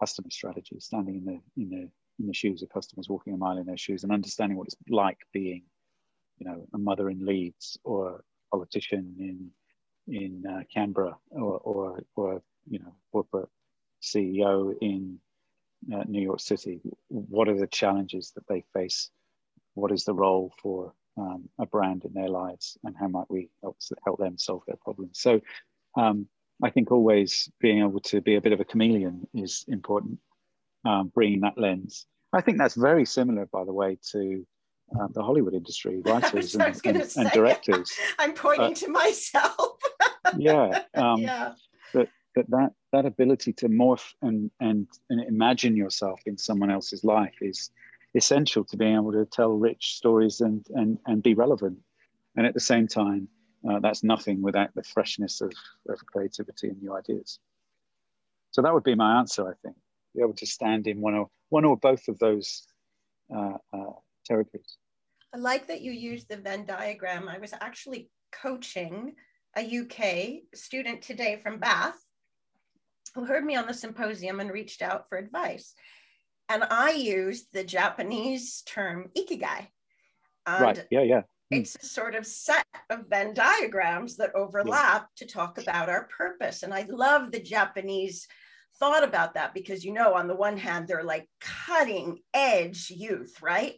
customer 0.00 0.30
strategy, 0.30 0.80
standing 0.80 1.16
in 1.16 1.24
the 1.24 1.62
in 1.62 1.70
the 1.70 1.88
in 2.18 2.26
the 2.26 2.34
shoes 2.34 2.62
of 2.62 2.68
customers, 2.68 3.08
walking 3.08 3.34
a 3.34 3.36
mile 3.36 3.58
in 3.58 3.66
their 3.66 3.76
shoes, 3.76 4.02
and 4.02 4.12
understanding 4.12 4.58
what 4.58 4.66
it's 4.66 4.76
like 4.88 5.18
being, 5.32 5.62
you 6.38 6.46
know, 6.46 6.66
a 6.74 6.78
mother 6.78 7.08
in 7.10 7.24
Leeds 7.24 7.78
or 7.84 8.16
a 8.16 8.20
politician 8.56 9.14
in 9.18 9.50
in 10.08 10.44
uh, 10.46 10.62
Canberra 10.72 11.16
or, 11.30 11.58
or 11.58 12.00
or 12.16 12.42
you 12.68 12.78
know 12.78 12.94
corporate 13.12 13.48
CEO 14.02 14.74
in 14.80 15.18
uh, 15.94 16.04
New 16.08 16.22
York 16.22 16.40
City. 16.40 16.80
What 17.08 17.48
are 17.48 17.58
the 17.58 17.66
challenges 17.66 18.32
that 18.34 18.46
they 18.48 18.64
face? 18.72 19.10
What 19.74 19.92
is 19.92 20.04
the 20.04 20.14
role 20.14 20.52
for 20.60 20.92
um, 21.16 21.48
a 21.58 21.66
brand 21.66 22.04
in 22.04 22.12
their 22.12 22.28
lives, 22.28 22.76
and 22.84 22.94
how 22.98 23.08
might 23.08 23.30
we 23.30 23.50
help 23.62 23.78
help 24.04 24.18
them 24.18 24.38
solve 24.38 24.62
their 24.66 24.76
problems? 24.76 25.20
So 25.20 25.40
um, 25.96 26.26
I 26.62 26.70
think 26.70 26.92
always 26.92 27.50
being 27.60 27.80
able 27.80 28.00
to 28.00 28.20
be 28.20 28.36
a 28.36 28.40
bit 28.40 28.52
of 28.52 28.60
a 28.60 28.64
chameleon 28.64 29.26
is 29.34 29.64
important, 29.68 30.18
um, 30.84 31.10
bringing 31.14 31.40
that 31.40 31.58
lens. 31.58 32.06
I 32.32 32.40
think 32.40 32.58
that's 32.58 32.74
very 32.74 33.04
similar, 33.04 33.46
by 33.46 33.64
the 33.64 33.72
way, 33.72 33.98
to 34.12 34.46
uh, 34.98 35.08
the 35.12 35.22
Hollywood 35.22 35.54
industry, 35.54 36.00
writers 36.06 36.54
and, 36.54 36.80
and, 36.84 37.12
and, 37.16 37.30
directors. 37.32 37.92
I'm 38.18 38.32
pointing 38.32 38.72
uh, 38.72 38.74
to 38.74 38.88
myself. 38.88 39.78
yeah, 40.36 40.82
um, 40.94 41.20
yeah. 41.20 41.52
But, 41.92 42.08
but 42.34 42.48
that 42.50 42.72
that 42.92 43.06
ability 43.06 43.52
to 43.54 43.68
morph 43.68 44.12
and, 44.22 44.50
and 44.60 44.86
and 45.10 45.20
imagine 45.28 45.76
yourself 45.76 46.20
in 46.26 46.38
someone 46.38 46.70
else's 46.70 47.04
life 47.04 47.34
is 47.40 47.70
essential 48.14 48.64
to 48.64 48.76
being 48.76 48.94
able 48.94 49.12
to 49.12 49.26
tell 49.26 49.50
rich 49.50 49.96
stories 49.96 50.40
and 50.40 50.64
and 50.70 50.98
and 51.06 51.22
be 51.22 51.34
relevant. 51.34 51.78
And 52.36 52.46
at 52.46 52.54
the 52.54 52.60
same 52.60 52.88
time, 52.88 53.28
uh, 53.68 53.78
that's 53.80 54.02
nothing 54.02 54.42
without 54.42 54.74
the 54.74 54.82
freshness 54.82 55.40
of, 55.40 55.52
of 55.88 56.04
creativity 56.06 56.68
and 56.68 56.80
new 56.82 56.94
ideas. 56.94 57.38
So 58.50 58.62
that 58.62 58.72
would 58.72 58.84
be 58.84 58.94
my 58.94 59.18
answer, 59.18 59.48
I 59.48 59.54
think. 59.62 59.76
Be 60.14 60.22
able 60.22 60.34
to 60.34 60.46
stand 60.46 60.86
in 60.86 61.00
one 61.00 61.14
or 61.14 61.30
one 61.48 61.64
or 61.64 61.76
both 61.76 62.08
of 62.08 62.18
those 62.18 62.66
uh, 63.34 63.56
uh, 63.72 63.92
territories. 64.26 64.76
I 65.34 65.38
like 65.38 65.66
that 65.68 65.80
you 65.80 65.92
used 65.92 66.28
the 66.28 66.36
Venn 66.36 66.66
diagram. 66.66 67.28
I 67.28 67.38
was 67.38 67.54
actually 67.60 68.10
coaching 68.30 69.14
a 69.56 69.78
UK 69.80 70.42
student 70.54 71.02
today 71.02 71.40
from 71.42 71.58
Bath 71.58 71.98
who 73.14 73.24
heard 73.24 73.44
me 73.44 73.56
on 73.56 73.66
the 73.66 73.74
symposium 73.74 74.40
and 74.40 74.50
reached 74.50 74.82
out 74.82 75.08
for 75.08 75.18
advice. 75.18 75.74
And 76.48 76.64
I 76.64 76.90
used 76.90 77.46
the 77.52 77.64
Japanese 77.64 78.62
term 78.62 79.10
ikigai. 79.16 79.68
And 80.46 80.62
right. 80.62 80.86
Yeah. 80.90 81.02
Yeah. 81.02 81.22
Hmm. 81.52 81.60
It's 81.60 81.76
a 81.76 81.86
sort 81.86 82.14
of 82.14 82.26
set 82.26 82.66
of 82.90 83.08
Venn 83.08 83.34
diagrams 83.34 84.16
that 84.16 84.34
overlap 84.34 85.02
yeah. 85.02 85.26
to 85.26 85.32
talk 85.32 85.58
about 85.58 85.88
our 85.88 86.08
purpose. 86.16 86.62
And 86.62 86.72
I 86.72 86.86
love 86.88 87.30
the 87.30 87.42
Japanese 87.42 88.26
thought 88.78 89.04
about 89.04 89.34
that 89.34 89.54
because, 89.54 89.84
you 89.84 89.92
know, 89.92 90.14
on 90.14 90.28
the 90.28 90.34
one 90.34 90.56
hand, 90.56 90.88
they're 90.88 91.04
like 91.04 91.28
cutting 91.40 92.18
edge 92.32 92.90
youth, 92.90 93.42
right? 93.42 93.74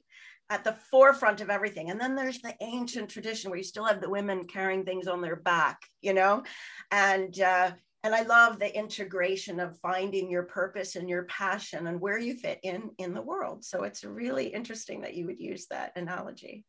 At 0.50 0.62
the 0.62 0.76
forefront 0.90 1.40
of 1.40 1.50
everything. 1.50 1.90
And 1.90 2.00
then 2.00 2.14
there's 2.14 2.40
the 2.40 2.54
ancient 2.60 3.08
tradition 3.08 3.50
where 3.50 3.58
you 3.58 3.64
still 3.64 3.84
have 3.84 4.00
the 4.00 4.10
women 4.10 4.46
carrying 4.46 4.84
things 4.84 5.08
on 5.08 5.20
their 5.20 5.36
back, 5.36 5.80
you 6.00 6.14
know? 6.14 6.44
And, 6.90 7.38
uh, 7.40 7.72
and 8.04 8.14
I 8.14 8.22
love 8.22 8.58
the 8.58 8.76
integration 8.76 9.58
of 9.58 9.78
finding 9.80 10.30
your 10.30 10.42
purpose 10.42 10.94
and 10.94 11.08
your 11.08 11.24
passion 11.24 11.86
and 11.86 12.00
where 12.00 12.18
you 12.18 12.34
fit 12.34 12.60
in 12.62 12.90
in 12.98 13.14
the 13.14 13.22
world. 13.22 13.64
So 13.64 13.82
it's 13.82 14.04
really 14.04 14.46
interesting 14.46 15.00
that 15.00 15.14
you 15.14 15.26
would 15.26 15.40
use 15.40 15.66
that 15.70 15.92
analogy. 15.96 16.64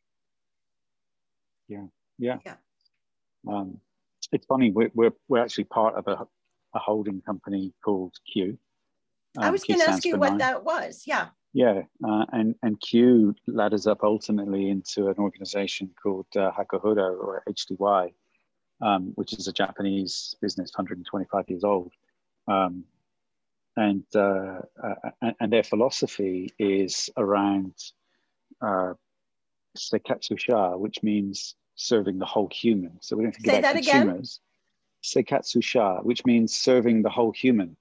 Yeah, 1.67 1.85
yeah. 2.17 2.37
yeah. 2.45 2.55
Um, 3.47 3.79
it's 4.31 4.45
funny. 4.45 4.71
We're, 4.71 4.91
we're 4.93 5.13
we're 5.27 5.43
actually 5.43 5.65
part 5.65 5.95
of 5.95 6.07
a, 6.07 6.25
a 6.75 6.79
holding 6.79 7.21
company 7.21 7.73
called 7.83 8.13
kyu. 8.31 8.57
Um, 9.37 9.43
I 9.43 9.51
was 9.51 9.63
going 9.63 9.79
to 9.79 9.89
ask 9.89 10.05
you 10.05 10.17
what 10.17 10.29
nine. 10.29 10.37
that 10.39 10.63
was. 10.63 11.03
Yeah. 11.05 11.27
Yeah, 11.53 11.83
uh, 12.05 12.25
and 12.33 12.53
and 12.63 12.79
kyu 12.81 13.33
ladders 13.47 13.87
up 13.87 14.03
ultimately 14.03 14.69
into 14.69 15.07
an 15.07 15.15
organization 15.17 15.89
called 16.01 16.27
uh, 16.35 16.51
Hakuhodo 16.51 17.17
or 17.17 17.43
HDY, 17.47 18.11
um, 18.81 19.13
which 19.15 19.31
is 19.31 19.47
a 19.47 19.53
Japanese 19.53 20.35
business, 20.41 20.71
125 20.75 21.45
years 21.47 21.63
old. 21.63 21.93
Um, 22.49 22.83
and, 23.77 24.03
uh, 24.15 24.59
uh, 24.83 25.31
and 25.39 25.51
their 25.51 25.63
philosophy 25.63 26.49
is 26.59 27.09
around 27.17 27.73
uh, 29.75 29.97
Seikatsu 29.97 30.39
Sha, 30.39 30.75
which 30.75 31.03
means 31.03 31.55
serving 31.75 32.19
the 32.19 32.25
whole 32.25 32.49
human. 32.51 32.97
So 33.01 33.15
we 33.15 33.23
don't 33.23 33.33
think 33.33 33.45
Say 33.45 33.59
about 33.59 33.75
consumers. 33.75 34.39
Again. 35.05 35.25
Seikatsu 35.25 35.63
Sha, 35.63 35.99
which 35.99 36.25
means 36.25 36.55
serving 36.55 37.03
the 37.03 37.09
whole 37.09 37.31
human, 37.31 37.77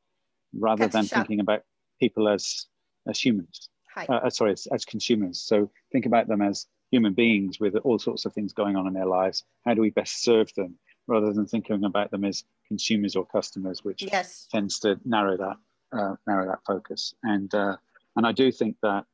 rather 0.59 0.89
than 0.89 1.07
thinking 1.07 1.41
about 1.41 1.63
people 2.01 2.29
as 2.29 2.67
as 3.09 3.19
humans. 3.21 3.69
Uh, 3.97 4.29
sorry, 4.29 4.53
as, 4.53 4.67
as 4.73 4.85
consumers. 4.85 5.41
So 5.41 5.71
think 5.93 6.05
about 6.05 6.27
them 6.27 6.43
as 6.43 6.67
human 6.91 7.15
beings 7.15 7.61
with 7.61 7.77
all 7.77 7.99
sorts 7.99 8.25
of 8.25 8.33
things 8.33 8.53
going 8.53 8.75
on 8.75 8.89
in 8.89 8.93
their 8.93 9.07
lives. 9.07 9.45
How 9.65 9.75
do 9.75 9.81
we 9.81 9.91
best 9.91 10.23
serve 10.23 10.53
them? 10.55 10.77
rather 11.07 11.33
than 11.33 11.47
thinking 11.47 11.85
about 11.85 12.11
them 12.11 12.25
as 12.25 12.45
consumers 12.69 13.17
or 13.17 13.27
customers, 13.27 13.85
which 13.85 14.03
yes. 14.03 14.47
tends 14.51 14.79
to 14.81 14.99
narrow 15.05 15.37
that 15.37 15.57
uh, 15.97 16.17
narrow 16.27 16.47
that 16.47 16.61
focus. 16.67 17.15
And 17.23 17.55
uh, 17.55 17.77
and 18.17 18.27
I 18.27 18.33
do 18.33 18.51
think 18.51 18.77
that 18.83 19.05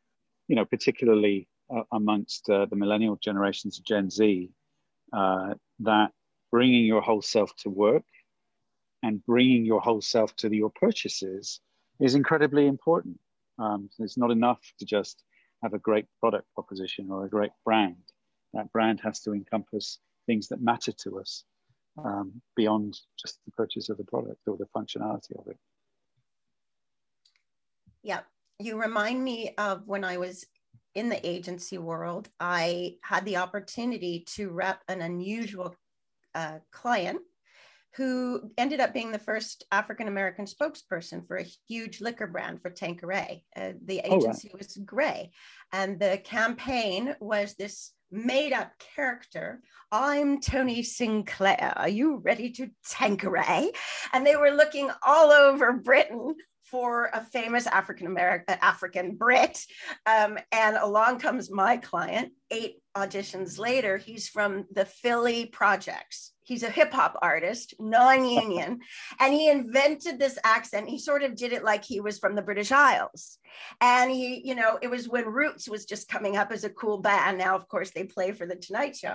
you 0.49 0.57
know, 0.57 0.65
particularly 0.65 1.47
uh, 1.47 1.50
amongst 1.93 2.49
uh, 2.51 2.67
the 2.67 2.77
millennial 2.77 3.17
generations 3.17 3.79
of 3.79 3.85
Gen 3.85 4.11
Z, 4.11 4.51
uh, 5.13 5.55
that 5.81 6.13
bringing 6.51 6.85
your 6.85 7.01
whole 7.01 7.23
self 7.23 7.55
to 7.57 7.71
work 7.71 8.05
and 9.03 9.25
bringing 9.25 9.65
your 9.65 9.81
whole 9.81 10.01
self 10.01 10.35
to 10.37 10.55
your 10.55 10.71
purchases 10.71 11.61
is 12.01 12.15
incredibly 12.15 12.67
important. 12.67 13.19
Um, 13.59 13.91
it's 13.99 14.19
not 14.19 14.31
enough 14.31 14.61
to 14.79 14.85
just 14.85 15.23
have 15.63 15.75
a 15.75 15.79
great 15.79 16.07
product 16.19 16.47
proposition 16.55 17.11
or 17.11 17.25
a 17.25 17.29
great 17.29 17.53
brand. 17.65 17.97
That 18.55 18.73
brand 18.73 19.01
has 19.01 19.21
to 19.21 19.33
encompass 19.33 19.99
things 20.27 20.49
that 20.49 20.63
matter 20.63 20.93
to 20.93 21.21
us 21.21 21.45
um, 22.03 22.41
beyond 22.57 22.99
just 23.19 23.39
the 23.45 23.53
purchase 23.53 23.89
of 23.89 23.99
the 23.99 24.05
product 24.05 24.41
or 24.47 24.57
the 24.57 24.67
functionality 24.77 25.39
of 25.39 25.47
it. 25.49 25.59
Yeah, 28.03 28.21
you 28.59 28.81
remind 28.81 29.23
me 29.23 29.55
of 29.59 29.87
when 29.87 30.05
I 30.05 30.17
was 30.17 30.47
in 30.95 31.09
the 31.09 31.27
agency 31.29 31.79
world, 31.79 32.29
I 32.39 32.97
had 33.03 33.25
the 33.25 33.37
opportunity 33.37 34.25
to 34.35 34.51
rep 34.51 34.83
an 34.89 35.03
unusual 35.03 35.75
uh, 36.35 36.59
client 36.73 37.21
who 37.97 38.51
ended 38.57 38.81
up 38.81 38.95
being 38.95 39.11
the 39.11 39.19
first 39.19 39.65
African 39.73 40.07
American 40.07 40.45
spokesperson 40.45 41.27
for 41.27 41.39
a 41.39 41.47
huge 41.69 42.01
liquor 42.01 42.27
brand 42.27 42.63
for 42.63 42.71
Tanqueray. 42.71 43.43
Uh, 43.57 43.73
the 43.85 43.99
agency 43.99 44.49
oh, 44.53 44.55
right. 44.55 44.59
was 44.59 44.79
Grey, 44.85 45.33
and 45.73 45.99
the 45.99 46.19
campaign 46.25 47.17
was 47.21 47.55
this 47.55 47.93
made 48.13 48.53
up 48.53 48.73
character. 48.95 49.61
I'm 49.93 50.41
Tony 50.41 50.83
Sinclair. 50.83 51.73
Are 51.77 51.89
you 51.89 52.17
ready 52.25 52.51
to 52.53 52.71
Tanqueray? 52.89 53.71
And 54.13 54.27
they 54.27 54.37
were 54.37 54.51
looking 54.51 54.91
all 55.05 55.31
over 55.31 55.73
Britain 55.73 56.35
for 56.71 57.11
a 57.13 57.25
famous 57.25 57.67
African 57.67 58.07
American, 58.07 58.57
African 58.61 59.17
Brit. 59.17 59.65
Um, 60.07 60.39
and 60.53 60.77
along 60.77 61.19
comes 61.19 61.51
my 61.51 61.77
client. 61.77 62.33
Eight 62.51 62.77
auditions 62.97 63.59
later, 63.59 63.97
he's 63.97 64.29
from 64.29 64.67
the 64.73 64.85
Philly 64.85 65.47
Projects. 65.47 66.33
He's 66.43 66.63
a 66.63 66.71
hip 66.71 66.93
hop 66.93 67.17
artist, 67.23 67.75
non 67.79 68.25
union, 68.25 68.81
and 69.21 69.33
he 69.33 69.49
invented 69.49 70.19
this 70.19 70.39
accent. 70.43 70.89
He 70.89 70.99
sort 70.99 71.23
of 71.23 71.37
did 71.37 71.53
it 71.53 71.63
like 71.63 71.85
he 71.85 72.01
was 72.01 72.19
from 72.19 72.35
the 72.35 72.43
British 72.43 72.73
Isles. 72.73 73.39
And 73.81 74.11
he, 74.11 74.43
you 74.45 74.55
know, 74.55 74.79
it 74.83 74.91
was 74.91 75.09
when 75.09 75.27
Roots 75.27 75.69
was 75.69 75.85
just 75.85 76.09
coming 76.09 76.37
up 76.37 76.51
as 76.51 76.65
a 76.65 76.71
cool 76.71 76.99
band. 76.99 77.39
Now, 77.39 77.55
of 77.55 77.69
course, 77.69 77.91
they 77.91 78.05
play 78.05 78.33
for 78.33 78.47
the 78.47 78.57
Tonight 78.57 78.97
Show. 78.97 79.15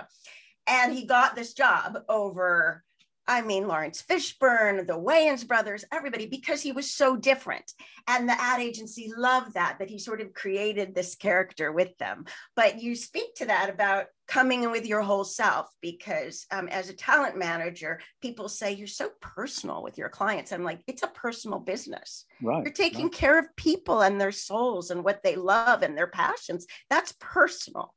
And 0.66 0.92
he 0.92 1.06
got 1.06 1.36
this 1.36 1.52
job 1.52 1.98
over 2.08 2.82
I 3.28 3.42
mean, 3.42 3.66
Laurence 3.66 4.02
Fishburne, 4.02 4.86
the 4.86 4.98
Wayans 4.98 5.46
brothers, 5.46 5.84
everybody, 5.92 6.26
because 6.26 6.62
he 6.62 6.72
was 6.72 6.92
so 6.92 7.16
different. 7.16 7.72
And 8.06 8.28
the 8.28 8.40
ad 8.40 8.60
agency 8.60 9.12
loved 9.16 9.54
that, 9.54 9.78
that 9.80 9.90
he 9.90 9.98
sort 9.98 10.20
of 10.20 10.32
created 10.32 10.94
this 10.94 11.16
character 11.16 11.72
with 11.72 11.96
them. 11.98 12.26
But 12.54 12.80
you 12.80 12.94
speak 12.94 13.34
to 13.36 13.46
that 13.46 13.68
about 13.68 14.06
coming 14.28 14.62
in 14.62 14.70
with 14.70 14.86
your 14.86 15.02
whole 15.02 15.24
self, 15.24 15.68
because 15.80 16.46
um, 16.52 16.68
as 16.68 16.88
a 16.88 16.94
talent 16.94 17.36
manager, 17.36 18.00
people 18.22 18.48
say 18.48 18.72
you're 18.72 18.86
so 18.86 19.10
personal 19.20 19.82
with 19.82 19.98
your 19.98 20.08
clients. 20.08 20.52
I'm 20.52 20.64
like, 20.64 20.82
it's 20.86 21.02
a 21.02 21.08
personal 21.08 21.58
business. 21.58 22.26
Right. 22.40 22.62
You're 22.64 22.72
taking 22.72 23.06
right. 23.06 23.12
care 23.12 23.38
of 23.38 23.56
people 23.56 24.02
and 24.02 24.20
their 24.20 24.32
souls 24.32 24.90
and 24.90 25.02
what 25.02 25.22
they 25.24 25.34
love 25.36 25.82
and 25.82 25.98
their 25.98 26.06
passions. 26.06 26.66
That's 26.90 27.14
personal. 27.18 27.92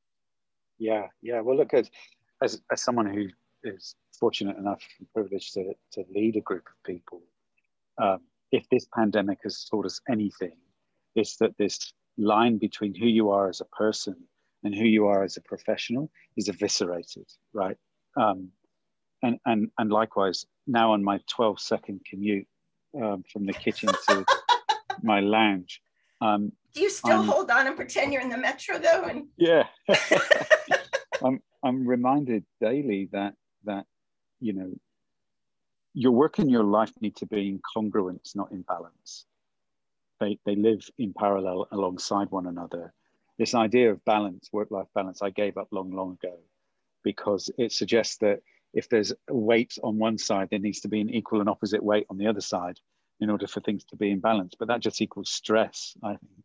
Yeah. 0.79 1.07
Yeah. 1.21 1.41
Well, 1.41 1.57
look, 1.57 1.73
as, 1.73 1.89
as, 2.41 2.61
as 2.71 2.81
someone 2.81 3.13
who 3.13 3.27
is 3.63 3.95
fortunate 4.19 4.57
enough 4.57 4.81
and 4.99 5.11
privileged 5.13 5.53
to, 5.53 5.73
to 5.93 6.03
lead 6.13 6.35
a 6.35 6.41
group 6.41 6.67
of 6.67 6.83
people. 6.83 7.21
Um, 8.01 8.19
if 8.51 8.67
this 8.69 8.87
pandemic 8.93 9.39
has 9.43 9.65
taught 9.65 9.85
us 9.85 10.01
anything, 10.09 10.57
it's 11.15 11.37
that 11.37 11.57
this 11.57 11.93
line 12.17 12.57
between 12.57 12.93
who 12.93 13.07
you 13.07 13.29
are 13.29 13.49
as 13.49 13.61
a 13.61 13.65
person 13.65 14.15
and 14.63 14.75
who 14.75 14.85
you 14.85 15.07
are 15.07 15.23
as 15.23 15.37
a 15.37 15.41
professional 15.41 16.11
is 16.35 16.49
eviscerated, 16.49 17.25
right? 17.53 17.77
Um, 18.17 18.49
and, 19.23 19.39
and, 19.45 19.69
and 19.77 19.91
likewise, 19.91 20.45
now 20.67 20.93
on 20.93 21.03
my 21.03 21.19
12 21.27 21.59
second 21.59 22.01
commute 22.09 22.47
um, 23.01 23.23
from 23.31 23.45
the 23.45 23.53
kitchen 23.53 23.89
to 24.07 24.25
my 25.03 25.19
lounge. 25.19 25.81
Um, 26.21 26.51
Do 26.73 26.81
you 26.81 26.89
still 26.89 27.21
I'm, 27.21 27.27
hold 27.27 27.51
on 27.51 27.67
and 27.67 27.75
pretend 27.75 28.11
you're 28.11 28.21
in 28.21 28.29
the 28.29 28.37
metro 28.37 28.79
though? 28.79 29.03
And... 29.03 29.27
Yeah. 29.37 29.63
I'm, 31.23 31.41
I'm 31.63 31.87
reminded 31.87 32.45
daily 32.61 33.09
that 33.11 33.33
that 33.65 33.85
you 34.39 34.53
know 34.53 34.71
your 35.93 36.11
work 36.11 36.39
and 36.39 36.51
your 36.51 36.63
life 36.63 36.91
need 37.01 37.15
to 37.17 37.25
be 37.25 37.49
in 37.49 37.61
congruence, 37.75 38.35
not 38.35 38.51
in 38.51 38.61
balance. 38.61 39.25
They 40.19 40.37
they 40.45 40.55
live 40.55 40.87
in 40.97 41.13
parallel 41.13 41.67
alongside 41.71 42.29
one 42.31 42.47
another. 42.47 42.93
This 43.37 43.55
idea 43.55 43.91
of 43.91 44.03
balance, 44.03 44.49
work-life 44.51 44.87
balance, 44.93 45.21
I 45.21 45.29
gave 45.29 45.57
up 45.57 45.69
long, 45.71 45.91
long 45.91 46.17
ago, 46.21 46.37
because 47.03 47.49
it 47.57 47.71
suggests 47.71 48.17
that 48.17 48.41
if 48.73 48.89
there's 48.89 49.13
weight 49.29 49.77
on 49.81 49.97
one 49.97 50.17
side, 50.17 50.49
there 50.49 50.59
needs 50.59 50.81
to 50.81 50.89
be 50.89 50.99
an 50.99 51.09
equal 51.09 51.39
and 51.39 51.49
opposite 51.49 51.81
weight 51.81 52.05
on 52.09 52.17
the 52.17 52.27
other 52.27 52.41
side 52.41 52.79
in 53.21 53.29
order 53.29 53.47
for 53.47 53.61
things 53.61 53.85
to 53.85 53.95
be 53.95 54.11
in 54.11 54.19
balance. 54.19 54.55
But 54.59 54.67
that 54.67 54.81
just 54.81 55.01
equals 55.01 55.29
stress, 55.29 55.95
I 56.03 56.09
think. 56.17 56.43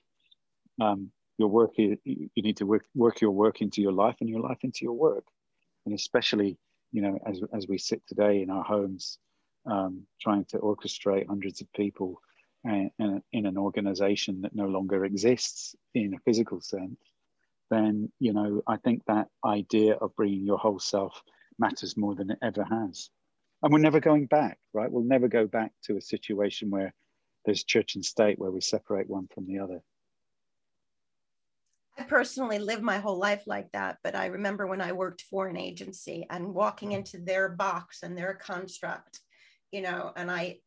Um, 0.80 1.10
your 1.36 1.48
work, 1.48 1.72
you, 1.76 1.98
you 2.04 2.42
need 2.42 2.58
to 2.58 2.66
work, 2.66 2.84
work 2.94 3.20
your 3.20 3.32
work 3.32 3.60
into 3.60 3.82
your 3.82 3.92
life 3.92 4.16
and 4.20 4.28
your 4.30 4.40
life 4.40 4.58
into 4.62 4.84
your 4.84 4.94
work. 4.94 5.24
And 5.84 5.94
especially 5.94 6.56
you 6.94 7.02
know, 7.02 7.18
as, 7.26 7.42
as 7.52 7.66
we 7.66 7.76
sit 7.76 8.00
today 8.06 8.40
in 8.40 8.50
our 8.50 8.62
homes, 8.62 9.18
um, 9.66 10.02
trying 10.20 10.44
to 10.46 10.58
orchestrate 10.58 11.26
hundreds 11.26 11.60
of 11.60 11.72
people 11.72 12.22
and, 12.62 12.90
and 13.00 13.20
in 13.32 13.46
an 13.46 13.58
organization 13.58 14.42
that 14.42 14.54
no 14.54 14.66
longer 14.66 15.04
exists 15.04 15.74
in 15.94 16.14
a 16.14 16.20
physical 16.24 16.60
sense, 16.60 16.96
then 17.68 18.12
you 18.20 18.32
know 18.32 18.62
I 18.68 18.76
think 18.76 19.02
that 19.06 19.26
idea 19.44 19.94
of 19.94 20.14
bringing 20.14 20.46
your 20.46 20.58
whole 20.58 20.78
self 20.78 21.20
matters 21.58 21.96
more 21.96 22.14
than 22.14 22.30
it 22.30 22.38
ever 22.42 22.62
has. 22.62 23.10
And 23.62 23.72
we're 23.72 23.80
never 23.80 24.00
going 24.00 24.26
back, 24.26 24.58
right? 24.72 24.90
We'll 24.90 25.04
never 25.04 25.26
go 25.26 25.46
back 25.48 25.72
to 25.84 25.96
a 25.96 26.00
situation 26.00 26.70
where 26.70 26.94
there's 27.44 27.64
church 27.64 27.96
and 27.96 28.04
state 28.04 28.38
where 28.38 28.50
we 28.52 28.60
separate 28.60 29.08
one 29.08 29.26
from 29.34 29.46
the 29.46 29.58
other. 29.58 29.80
I 31.98 32.02
personally 32.02 32.58
lived 32.58 32.82
my 32.82 32.98
whole 32.98 33.18
life 33.18 33.44
like 33.46 33.70
that, 33.72 33.98
but 34.02 34.14
I 34.14 34.26
remember 34.26 34.66
when 34.66 34.80
I 34.80 34.92
worked 34.92 35.22
for 35.22 35.46
an 35.46 35.56
agency 35.56 36.26
and 36.28 36.52
walking 36.52 36.92
into 36.92 37.18
their 37.18 37.50
box 37.50 38.02
and 38.02 38.18
their 38.18 38.34
construct, 38.34 39.20
you 39.70 39.80
know, 39.82 40.12
and 40.16 40.30
I 40.30 40.58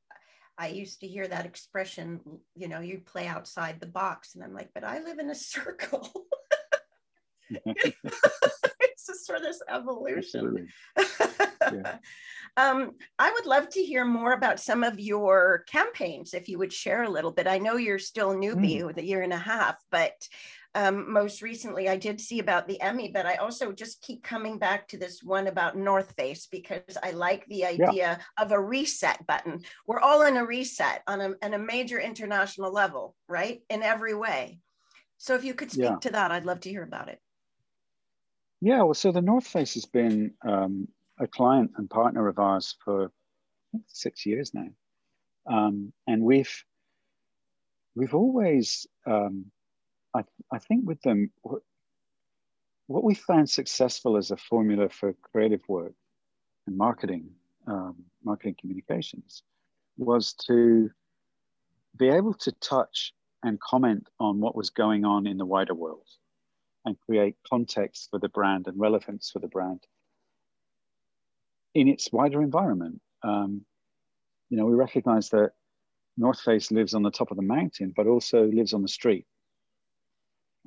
I 0.57 0.69
used 0.69 1.01
to 1.01 1.07
hear 1.07 1.27
that 1.27 1.45
expression, 1.45 2.19
you 2.55 2.67
know, 2.67 2.79
you 2.79 3.01
play 3.05 3.27
outside 3.27 3.79
the 3.79 3.85
box. 3.85 4.33
And 4.33 4.43
I'm 4.43 4.53
like, 4.53 4.69
but 4.73 4.83
I 4.83 4.99
live 4.99 5.19
in 5.19 5.29
a 5.29 5.35
circle. 5.53 6.09
it's 7.49 9.05
just 9.05 9.25
sort 9.25 9.39
of 9.39 9.45
this 9.45 9.61
evolution. 9.69 10.67
yeah. 10.97 11.97
um, 12.57 12.93
I 13.19 13.31
would 13.31 13.45
love 13.45 13.69
to 13.69 13.83
hear 13.83 14.03
more 14.03 14.33
about 14.33 14.59
some 14.59 14.83
of 14.83 14.99
your 14.99 15.63
campaigns, 15.67 16.33
if 16.33 16.49
you 16.49 16.57
would 16.57 16.73
share 16.73 17.03
a 17.03 17.09
little 17.09 17.31
bit. 17.31 17.47
I 17.47 17.59
know 17.59 17.77
you're 17.77 17.99
still 17.99 18.33
newbie 18.33 18.81
mm. 18.81 18.87
with 18.87 18.97
a 18.97 19.05
year 19.05 19.21
and 19.21 19.33
a 19.33 19.37
half, 19.37 19.77
but 19.91 20.13
um, 20.77 21.11
most 21.11 21.41
recently 21.41 21.89
I 21.89 21.97
did 21.97 22.21
see 22.21 22.37
about 22.37 22.67
the 22.67 22.79
Emmy, 22.79 23.09
but 23.11 23.25
I 23.25 23.37
also 23.37 23.71
just 23.71 23.99
keep 24.03 24.21
coming 24.21 24.59
back 24.59 24.87
to 24.89 24.97
this 24.97 25.23
one 25.23 25.47
about 25.47 25.75
North 25.75 26.13
Face 26.15 26.47
because 26.51 26.97
I 27.01 27.11
like 27.11 27.47
the 27.47 27.65
idea 27.65 27.89
yeah. 27.93 28.17
of 28.37 28.51
a 28.51 28.59
reset 28.59 29.25
button. 29.25 29.63
We're 29.87 29.99
all 29.99 30.21
in 30.21 30.37
a 30.37 30.45
reset 30.45 31.01
on 31.07 31.19
a, 31.19 31.33
on 31.41 31.55
a 31.55 31.57
major 31.57 31.99
international 31.99 32.71
level, 32.71 33.15
right? 33.27 33.63
In 33.71 33.81
every 33.81 34.13
way. 34.13 34.59
So 35.17 35.33
if 35.33 35.43
you 35.43 35.55
could 35.55 35.71
speak 35.71 35.85
yeah. 35.85 35.99
to 36.01 36.11
that, 36.11 36.31
I'd 36.31 36.45
love 36.45 36.59
to 36.59 36.69
hear 36.69 36.83
about 36.83 37.09
it. 37.09 37.19
Yeah, 38.61 38.83
well, 38.83 38.93
so 38.93 39.11
the 39.11 39.19
North 39.19 39.47
Face 39.47 39.73
has 39.73 39.85
been 39.85 40.35
um, 40.47 40.87
a 41.19 41.25
client 41.25 41.71
and 41.77 41.89
partner 41.89 42.27
of 42.27 42.37
ours 42.37 42.75
for 42.85 43.11
six 43.87 44.27
years 44.27 44.51
now, 44.53 44.69
um, 45.51 45.91
and 46.05 46.21
we've 46.21 46.63
we've 47.95 48.13
always 48.13 48.85
um, 49.07 49.45
I, 50.17 50.23
I 50.51 50.59
think 50.59 50.87
with 50.87 51.01
them, 51.01 51.31
what, 51.41 53.03
we 53.03 53.13
found 53.15 53.49
successful 53.49 54.17
as 54.17 54.31
a 54.31 54.37
formula 54.37 54.89
for 54.89 55.13
creative 55.31 55.61
work 55.67 55.93
and 56.65 56.77
marketing, 56.77 57.29
um, 57.67 57.95
marketing 58.23 58.55
communications, 58.59 59.43
was 59.97 60.33
to 60.47 60.89
be 61.97 62.09
able 62.09 62.33
to 62.33 62.51
touch 62.53 63.13
and 63.43 63.59
comment 63.59 64.07
on 64.19 64.39
what 64.39 64.55
was 64.55 64.69
going 64.71 65.05
on 65.05 65.27
in 65.27 65.37
the 65.37 65.45
wider 65.45 65.73
world 65.73 66.07
and 66.85 66.97
create 67.05 67.35
context 67.49 68.09
for 68.09 68.19
the 68.19 68.29
brand 68.29 68.67
and 68.67 68.79
relevance 68.79 69.29
for 69.31 69.39
the 69.39 69.47
brand 69.47 69.81
in 71.75 71.87
its 71.87 72.11
wider 72.11 72.41
environment. 72.41 73.01
Um, 73.23 73.65
you 74.49 74.57
know, 74.57 74.65
we 74.65 74.73
recognize 74.73 75.29
that 75.29 75.51
North 76.17 76.39
Face 76.39 76.71
lives 76.71 76.93
on 76.93 77.03
the 77.03 77.11
top 77.11 77.29
of 77.29 77.37
the 77.37 77.43
mountain, 77.43 77.93
but 77.95 78.07
also 78.07 78.45
lives 78.45 78.73
on 78.73 78.81
the 78.81 78.87
street. 78.87 79.25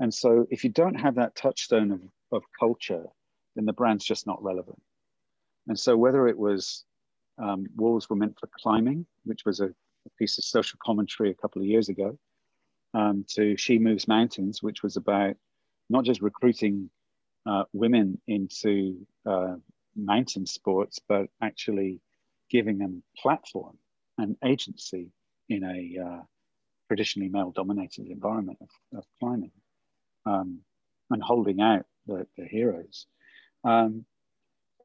And 0.01 0.13
so 0.13 0.47
if 0.51 0.65
you 0.65 0.71
don't 0.71 0.95
have 0.95 1.17
that 1.17 1.37
touchstone 1.37 1.93
of, 1.93 2.01
of 2.33 2.43
culture, 2.59 3.05
then 3.55 3.67
the 3.67 3.73
brand's 3.75 4.05
just 4.05 4.27
not 4.27 4.43
relevant. 4.43 4.81
And 5.69 5.79
so 5.79 5.95
whether 5.95 6.27
it 6.27 6.39
was 6.39 6.85
um, 7.39 7.67
Walls 7.77 8.09
Were 8.09 8.17
Meant 8.17 8.39
for 8.41 8.49
Climbing, 8.59 9.07
which 9.25 9.45
was 9.45 9.61
a, 9.61 9.67
a, 9.67 10.11
piece 10.19 10.39
of 10.39 10.45
social 10.45 10.79
commentary 10.83 11.31
a 11.31 11.35
couple 11.35 11.61
of 11.61 11.69
years 11.69 11.91
ago, 11.91 12.19
um, 12.95 13.27
to 13.35 13.57
She 13.59 13.79
Moves 13.79 14.09
Mountains, 14.09 14.63
which 14.63 14.83
was 14.83 14.97
about 14.97 15.37
not 15.91 16.05
just 16.05 16.23
recruiting 16.23 16.89
uh, 17.47 17.65
women 17.75 18.19
into 18.27 19.07
uh, 19.27 19.57
mountain 19.95 20.47
sports, 20.47 20.99
but 21.09 21.27
actually 21.43 22.01
giving 22.51 22.79
them 22.79 23.03
platform 23.19 23.77
and 24.17 24.37
agency 24.45 25.11
in 25.51 25.63
a 25.63 26.03
uh, 26.03 26.23
traditionally 26.89 27.29
male 27.29 27.51
dominated 27.51 28.07
environment 28.09 28.59
of, 28.63 28.99
of 28.99 29.05
climbing 29.19 29.53
um, 30.27 30.61
and 31.11 31.23
holding 31.23 31.61
out 31.61 31.85
the, 32.07 32.27
the 32.37 32.45
heroes. 32.45 33.07
Um, 33.65 34.05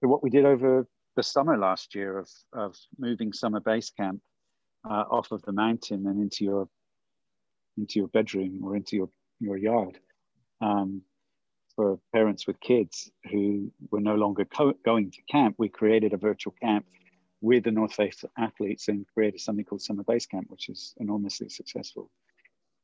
what 0.01 0.23
we 0.23 0.29
did 0.29 0.45
over 0.45 0.87
the 1.15 1.23
summer 1.23 1.57
last 1.57 1.95
year 1.95 2.17
of, 2.17 2.29
of 2.53 2.75
moving 2.97 3.33
summer 3.33 3.59
base 3.59 3.89
camp 3.89 4.21
uh, 4.89 5.03
off 5.09 5.31
of 5.31 5.41
the 5.43 5.51
mountain 5.51 6.05
and 6.07 6.21
into 6.21 6.43
your 6.43 6.67
into 7.77 7.99
your 7.99 8.07
bedroom 8.07 8.61
or 8.63 8.75
into 8.75 8.95
your, 8.95 9.09
your 9.39 9.57
yard 9.57 9.99
um, 10.61 11.01
for 11.75 11.99
parents 12.13 12.47
with 12.47 12.59
kids 12.61 13.11
who 13.29 13.69
were 13.91 13.99
no 13.99 14.15
longer 14.15 14.47
going 14.85 15.11
to 15.11 15.21
camp. 15.29 15.55
We 15.57 15.67
created 15.67 16.13
a 16.13 16.17
virtual 16.17 16.55
camp 16.61 16.85
with 17.41 17.65
the 17.65 17.71
North 17.71 17.93
Face 17.93 18.23
athletes 18.37 18.87
and 18.87 19.05
created 19.13 19.41
something 19.41 19.65
called 19.65 19.81
Summer 19.81 20.03
Base 20.03 20.25
Camp, 20.25 20.49
which 20.49 20.69
is 20.69 20.93
enormously 20.97 21.49
successful 21.49 22.09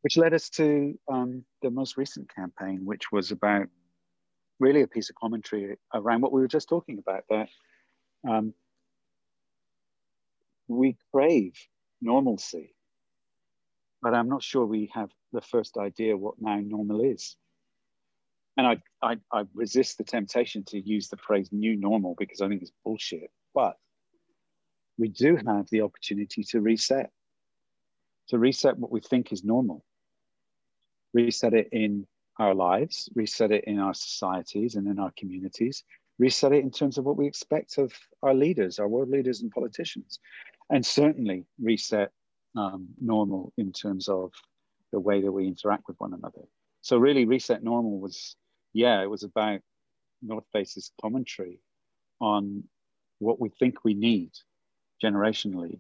which 0.01 0.17
led 0.17 0.33
us 0.33 0.49
to 0.49 0.97
um, 1.11 1.43
the 1.61 1.69
most 1.69 1.97
recent 1.97 2.33
campaign, 2.33 2.85
which 2.85 3.11
was 3.11 3.31
about 3.31 3.67
really 4.59 4.81
a 4.81 4.87
piece 4.87 5.09
of 5.09 5.15
commentary 5.15 5.77
around 5.93 6.21
what 6.21 6.31
we 6.31 6.41
were 6.41 6.47
just 6.47 6.69
talking 6.69 6.99
about 6.99 7.23
that 7.29 7.49
um, 8.27 8.53
we 10.67 10.97
crave 11.11 11.53
normalcy, 12.01 12.75
but 14.01 14.13
I'm 14.13 14.29
not 14.29 14.43
sure 14.43 14.65
we 14.65 14.91
have 14.93 15.09
the 15.33 15.41
first 15.41 15.77
idea 15.77 16.17
what 16.17 16.35
now 16.39 16.59
normal 16.59 17.01
is. 17.01 17.35
And 18.57 18.67
I, 18.67 18.77
I, 19.01 19.17
I 19.31 19.45
resist 19.53 19.97
the 19.97 20.03
temptation 20.03 20.63
to 20.65 20.79
use 20.79 21.07
the 21.07 21.17
phrase 21.17 21.49
new 21.51 21.75
normal 21.75 22.15
because 22.17 22.41
I 22.41 22.47
think 22.47 22.61
it's 22.61 22.71
bullshit. 22.83 23.31
But 23.55 23.77
we 24.97 25.07
do 25.07 25.37
have 25.37 25.67
the 25.71 25.81
opportunity 25.81 26.43
to 26.49 26.59
reset, 26.59 27.11
to 28.29 28.37
reset 28.37 28.77
what 28.77 28.91
we 28.91 28.99
think 28.99 29.31
is 29.31 29.43
normal 29.43 29.83
reset 31.13 31.53
it 31.53 31.69
in 31.71 32.07
our 32.39 32.53
lives, 32.55 33.09
reset 33.15 33.51
it 33.51 33.65
in 33.65 33.79
our 33.79 33.93
societies 33.93 34.75
and 34.75 34.87
in 34.87 34.99
our 34.99 35.11
communities, 35.17 35.83
reset 36.17 36.53
it 36.53 36.63
in 36.63 36.71
terms 36.71 36.97
of 36.97 37.05
what 37.05 37.17
we 37.17 37.27
expect 37.27 37.77
of 37.77 37.93
our 38.23 38.33
leaders, 38.33 38.79
our 38.79 38.87
world 38.87 39.09
leaders 39.09 39.41
and 39.41 39.51
politicians, 39.51 40.19
and 40.69 40.85
certainly 40.85 41.45
reset 41.61 42.11
um, 42.55 42.87
normal 42.99 43.53
in 43.57 43.71
terms 43.71 44.07
of 44.07 44.31
the 44.91 44.99
way 44.99 45.21
that 45.21 45.31
we 45.31 45.47
interact 45.47 45.87
with 45.87 45.99
one 45.99 46.13
another. 46.13 46.41
So 46.81 46.97
really 46.97 47.25
reset 47.25 47.63
normal 47.63 47.99
was, 47.99 48.35
yeah, 48.73 49.01
it 49.01 49.09
was 49.09 49.23
about 49.23 49.61
North 50.21 50.45
Face's 50.51 50.91
commentary 51.01 51.59
on 52.19 52.63
what 53.19 53.39
we 53.39 53.49
think 53.49 53.83
we 53.83 53.93
need 53.93 54.31
generationally 55.03 55.79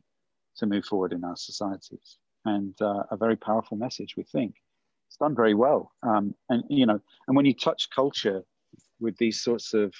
to 0.57 0.65
move 0.65 0.85
forward 0.85 1.13
in 1.13 1.23
our 1.23 1.35
societies. 1.35 2.17
And 2.45 2.79
uh, 2.81 3.03
a 3.11 3.17
very 3.17 3.35
powerful 3.35 3.77
message, 3.77 4.15
we 4.17 4.23
think 4.23 4.55
it's 5.11 5.17
done 5.17 5.35
very 5.35 5.53
well. 5.53 5.91
Um, 6.03 6.33
and 6.47 6.63
you 6.69 6.85
know, 6.85 7.01
and 7.27 7.35
when 7.35 7.45
you 7.45 7.53
touch 7.53 7.89
culture 7.89 8.45
with 9.01 9.17
these 9.17 9.41
sorts 9.41 9.73
of 9.73 9.93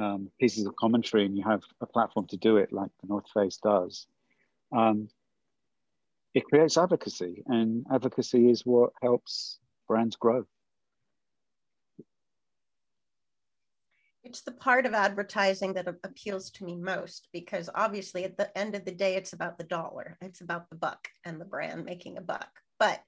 um, 0.00 0.30
pieces 0.38 0.64
of 0.64 0.76
commentary, 0.76 1.26
and 1.26 1.36
you 1.36 1.42
have 1.42 1.62
a 1.80 1.86
platform 1.86 2.28
to 2.28 2.36
do 2.36 2.58
it, 2.58 2.72
like 2.72 2.90
the 3.00 3.08
North 3.08 3.28
Face 3.34 3.56
does, 3.56 4.06
um, 4.72 5.08
it 6.34 6.44
creates 6.44 6.78
advocacy, 6.78 7.42
and 7.46 7.84
advocacy 7.92 8.48
is 8.48 8.64
what 8.64 8.92
helps 9.02 9.58
brands 9.88 10.14
grow. 10.14 10.46
It's 14.22 14.42
the 14.42 14.52
part 14.52 14.86
of 14.86 14.94
advertising 14.94 15.72
that 15.72 15.88
appeals 15.88 16.50
to 16.50 16.64
me 16.64 16.76
most 16.76 17.26
because 17.32 17.68
obviously 17.74 18.22
at 18.22 18.36
the 18.36 18.56
end 18.56 18.76
of 18.76 18.84
the 18.84 18.92
day, 18.92 19.16
it's 19.16 19.32
about 19.32 19.58
the 19.58 19.64
dollar, 19.64 20.16
it's 20.20 20.42
about 20.42 20.70
the 20.70 20.76
buck 20.76 21.08
and 21.24 21.40
the 21.40 21.44
brand 21.44 21.84
making 21.84 22.18
a 22.18 22.20
buck. 22.20 22.50
But 22.78 23.02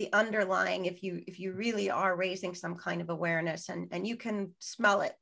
the 0.00 0.12
underlying 0.14 0.86
if 0.86 1.02
you 1.02 1.22
if 1.26 1.38
you 1.38 1.52
really 1.52 1.90
are 1.90 2.16
raising 2.16 2.54
some 2.54 2.74
kind 2.74 3.02
of 3.02 3.10
awareness 3.10 3.68
and 3.68 3.86
and 3.92 4.06
you 4.06 4.16
can 4.16 4.50
smell 4.58 5.02
it 5.02 5.12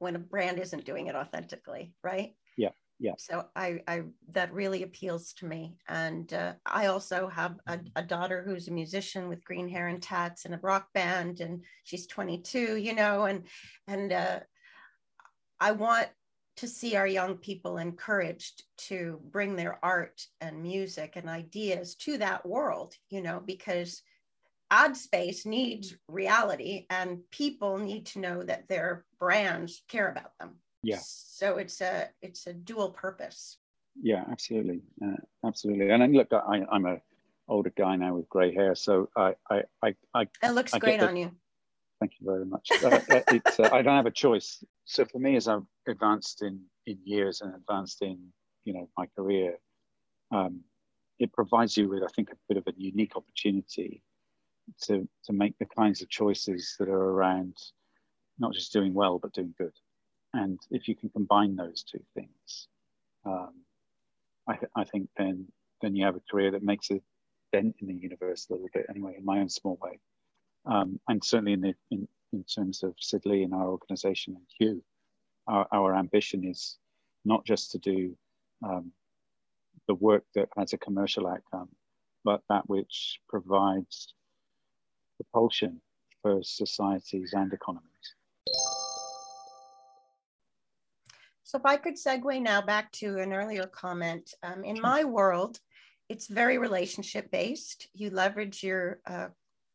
when 0.00 0.16
a 0.16 0.18
brand 0.18 0.58
isn't 0.58 0.84
doing 0.84 1.06
it 1.06 1.14
authentically 1.14 1.94
right? 2.02 2.34
Yeah 2.56 2.70
yeah. 2.98 3.12
So 3.18 3.46
i 3.54 3.80
i 3.86 4.02
that 4.32 4.52
really 4.52 4.82
appeals 4.82 5.32
to 5.34 5.46
me. 5.46 5.76
And 5.88 6.32
uh, 6.34 6.54
i 6.66 6.86
also 6.86 7.28
have 7.28 7.54
a, 7.68 7.78
a, 7.94 8.02
daughter 8.02 8.42
who's 8.44 8.66
a 8.66 8.72
musician 8.72 9.28
with 9.28 9.44
green 9.44 9.68
hair 9.68 9.86
and 9.86 10.02
tats 10.02 10.44
and 10.44 10.54
a 10.54 10.60
rock 10.60 10.88
band 10.92 11.40
and 11.40 11.64
she's 11.84 12.08
22 12.08 12.76
you 12.76 12.94
know 12.94 13.24
and 13.24 13.46
and 13.86 14.12
uh, 14.12 14.40
i 15.60 15.70
want 15.70 16.08
to 16.56 16.68
see 16.68 16.96
our 16.96 17.06
young 17.06 17.36
people 17.36 17.78
encouraged 17.78 18.64
to 18.76 19.20
bring 19.30 19.56
their 19.56 19.82
art 19.84 20.26
and 20.40 20.62
music 20.62 21.14
and 21.16 21.28
ideas 21.28 21.94
to 21.94 22.18
that 22.18 22.44
world, 22.44 22.94
you 23.08 23.22
know, 23.22 23.42
because 23.44 24.02
ad 24.70 24.96
space 24.96 25.46
needs 25.46 25.96
reality 26.08 26.86
and 26.90 27.18
people 27.30 27.78
need 27.78 28.06
to 28.06 28.20
know 28.20 28.42
that 28.42 28.68
their 28.68 29.04
brands 29.18 29.82
care 29.88 30.08
about 30.10 30.36
them. 30.38 30.56
Yeah. 30.82 31.00
So 31.02 31.56
it's 31.56 31.80
a 31.80 32.08
it's 32.22 32.46
a 32.46 32.52
dual 32.52 32.90
purpose. 32.90 33.58
Yeah, 34.00 34.24
absolutely, 34.30 34.82
uh, 35.04 35.16
absolutely. 35.44 35.90
And 35.90 36.02
then 36.02 36.12
look, 36.12 36.32
I, 36.32 36.64
I'm 36.70 36.86
a 36.86 36.98
older 37.48 37.72
guy 37.76 37.96
now 37.96 38.14
with 38.14 38.28
grey 38.28 38.54
hair, 38.54 38.74
so 38.74 39.08
I 39.16 39.34
I 39.50 39.62
I, 39.82 39.94
I 40.14 40.22
it 40.42 40.52
looks 40.52 40.72
I 40.72 40.78
great 40.78 41.02
on 41.02 41.16
you. 41.16 41.32
Thank 42.00 42.12
you 42.18 42.26
very 42.26 42.46
much. 42.46 42.70
uh, 42.82 43.00
uh, 43.10 43.68
I 43.70 43.82
don't 43.82 43.96
have 43.96 44.06
a 44.06 44.10
choice. 44.10 44.64
So 44.86 45.04
for 45.04 45.18
me, 45.18 45.36
as 45.36 45.46
I've 45.48 45.66
advanced 45.86 46.42
in 46.42 46.62
in 46.86 46.98
years 47.04 47.42
and 47.42 47.54
advanced 47.54 48.00
in 48.00 48.18
you 48.64 48.72
know 48.72 48.88
my 48.96 49.06
career, 49.14 49.58
um, 50.32 50.60
it 51.18 51.30
provides 51.32 51.76
you 51.76 51.90
with 51.90 52.02
I 52.02 52.08
think 52.16 52.30
a 52.30 52.36
bit 52.48 52.56
of 52.56 52.66
a 52.66 52.72
unique 52.76 53.16
opportunity 53.16 54.02
to 54.82 55.06
to 55.24 55.32
make 55.32 55.58
the 55.58 55.66
kinds 55.66 56.00
of 56.00 56.08
choices 56.08 56.74
that 56.78 56.88
are 56.88 57.10
around 57.10 57.56
not 58.38 58.54
just 58.54 58.72
doing 58.72 58.94
well 58.94 59.18
but 59.18 59.34
doing 59.34 59.54
good. 59.58 59.74
And 60.32 60.58
if 60.70 60.88
you 60.88 60.96
can 60.96 61.10
combine 61.10 61.56
those 61.56 61.82
two 61.82 62.02
things, 62.14 62.68
um, 63.26 63.52
I, 64.48 64.56
th- 64.56 64.72
I 64.74 64.84
think 64.84 65.10
then 65.18 65.46
then 65.82 65.94
you 65.94 66.06
have 66.06 66.16
a 66.16 66.22
career 66.30 66.50
that 66.52 66.62
makes 66.62 66.90
a 66.90 67.02
dent 67.52 67.76
in 67.80 67.88
the 67.88 67.94
universe 67.94 68.46
a 68.48 68.54
little 68.54 68.68
bit 68.72 68.86
anyway, 68.88 69.16
in 69.18 69.24
my 69.24 69.40
own 69.40 69.48
small 69.50 69.78
way. 69.82 69.98
Um, 70.66 71.00
and 71.08 71.24
certainly 71.24 71.54
in, 71.54 71.60
the, 71.60 71.74
in, 71.90 72.08
in 72.32 72.44
terms 72.44 72.82
of 72.82 72.94
Sid 73.00 73.22
Lee 73.24 73.42
and 73.42 73.54
our 73.54 73.68
organization 73.68 74.36
and 74.36 74.46
you, 74.58 74.82
our, 75.46 75.66
our 75.72 75.96
ambition 75.96 76.44
is 76.44 76.76
not 77.24 77.44
just 77.44 77.72
to 77.72 77.78
do 77.78 78.16
um, 78.64 78.92
the 79.88 79.94
work 79.94 80.24
that 80.34 80.48
has 80.56 80.72
a 80.72 80.78
commercial 80.78 81.26
outcome, 81.26 81.68
but 82.24 82.42
that 82.48 82.68
which 82.68 83.20
provides 83.28 84.14
propulsion 85.16 85.80
for 86.22 86.42
societies 86.42 87.32
and 87.34 87.52
economies. 87.52 87.86
So 91.42 91.58
if 91.58 91.66
I 91.66 91.76
could 91.76 91.96
segue 91.96 92.40
now 92.40 92.62
back 92.62 92.92
to 92.92 93.18
an 93.18 93.32
earlier 93.32 93.66
comment, 93.66 94.32
um, 94.42 94.62
in 94.62 94.80
my 94.80 95.02
world, 95.02 95.58
it's 96.08 96.28
very 96.28 96.58
relationship 96.58 97.30
based. 97.32 97.88
You 97.92 98.10
leverage 98.10 98.62
your 98.62 99.00
uh, 99.06 99.28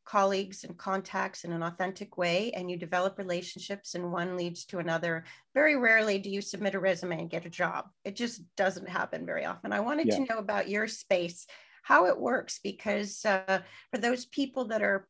colleagues 0.06 0.64
and 0.64 0.78
contacts 0.78 1.44
in 1.44 1.52
an 1.52 1.64
authentic 1.64 2.18
way 2.18 2.52
and 2.52 2.70
you 2.70 2.78
develop 2.78 3.18
relationships 3.18 3.96
and 3.96 4.12
one 4.12 4.38
leads 4.38 4.66
to 4.66 4.78
another. 4.78 5.26
Very 5.54 5.76
rarely 5.76 6.20
do 6.20 6.30
you 6.30 6.42
submit 6.42 6.76
a 6.76 6.80
resume 6.80 7.20
and 7.20 7.30
get 7.30 7.46
a 7.46 7.50
job. 7.50 7.86
It 8.04 8.16
just 8.16 8.42
doesn't 8.56 8.88
happen 8.88 9.26
very 9.26 9.46
often. 9.46 9.74
I 9.74 9.80
wanted 9.80 10.08
yeah. 10.08 10.18
to 10.18 10.26
know 10.26 10.38
about 10.38 10.70
your 10.70 10.88
space 10.88 11.48
how 11.84 12.08
it 12.08 12.20
works 12.20 12.60
because 12.64 13.24
uh, 13.26 13.62
for 13.92 14.00
those 14.00 14.26
people 14.26 14.66
that 14.66 14.82
are 14.82 15.08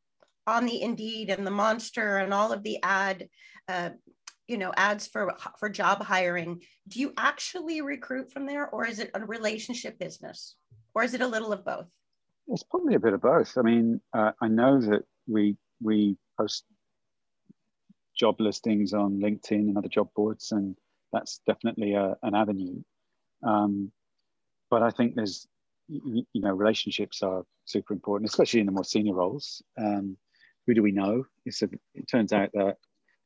on 0.48 0.66
the 0.66 0.82
indeed 0.82 1.30
and 1.30 1.46
the 1.46 1.52
monster 1.52 2.18
and 2.18 2.34
all 2.34 2.52
of 2.52 2.64
the 2.64 2.78
ad 2.84 3.30
uh, 3.68 3.90
you 4.48 4.58
know 4.58 4.72
ads 4.78 5.08
for 5.08 5.34
for 5.58 5.70
job 5.70 6.04
hiring 6.04 6.62
do 6.88 7.00
you 7.00 7.14
actually 7.18 7.82
recruit 7.82 8.32
from 8.32 8.46
there 8.46 8.68
or 8.68 8.86
is 8.86 9.00
it 9.00 9.10
a 9.14 9.26
relationship 9.26 9.98
business? 9.98 10.56
Or 10.94 11.04
is 11.04 11.14
it 11.14 11.22
a 11.22 11.28
little 11.28 11.52
of 11.52 11.66
both 11.66 11.88
it's 12.48 12.64
probably 12.64 12.96
a 12.96 13.00
bit 13.00 13.14
of 13.14 13.22
both. 13.22 13.58
I 13.58 13.62
mean, 13.62 14.02
uh, 14.14 14.32
I 14.42 14.48
know 14.48 14.80
that 14.82 15.04
we 15.28 15.58
we 15.82 16.18
post 16.40 16.66
job 18.16 18.40
listings 18.40 18.94
on 18.94 19.20
LinkedIn 19.20 19.60
and 19.60 19.78
other 19.78 19.90
job 19.90 20.10
boards, 20.16 20.52
and 20.52 20.76
that's 21.12 21.42
definitely 21.46 21.94
a, 21.94 22.16
an 22.24 22.36
avenue. 22.36 22.82
Um, 23.44 23.92
but 24.70 24.82
I 24.82 24.90
think 24.90 25.16
there's, 25.16 25.48
you, 25.88 26.26
know, 26.34 26.52
relationships 26.52 27.22
are 27.22 27.44
super 27.66 27.94
important, 27.94 28.30
especially 28.30 28.62
in 28.62 28.66
the 28.66 28.72
more 28.72 28.84
senior 28.84 29.14
roles. 29.14 29.62
Um, 29.78 30.18
who 30.66 30.74
do 30.74 30.82
we 30.82 30.92
know? 30.92 31.26
It's 31.46 31.62
a, 31.62 31.70
it 31.94 32.08
turns 32.10 32.34
out 32.34 32.50
that 32.54 32.78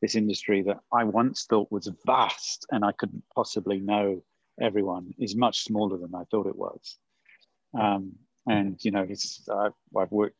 this 0.01 0.15
industry 0.15 0.61
that 0.63 0.79
I 0.93 1.03
once 1.03 1.45
thought 1.49 1.71
was 1.71 1.91
vast 2.05 2.65
and 2.71 2.83
I 2.83 2.91
couldn't 2.93 3.23
possibly 3.33 3.79
know 3.79 4.23
everyone 4.61 5.13
is 5.19 5.35
much 5.35 5.63
smaller 5.63 5.97
than 5.97 6.13
I 6.15 6.23
thought 6.31 6.47
it 6.47 6.55
was. 6.55 6.97
Um, 7.79 8.13
and 8.47 8.77
you 8.83 8.91
know, 8.91 9.05
it's 9.07 9.47
I've, 9.49 9.73
I've 9.97 10.11
worked 10.11 10.35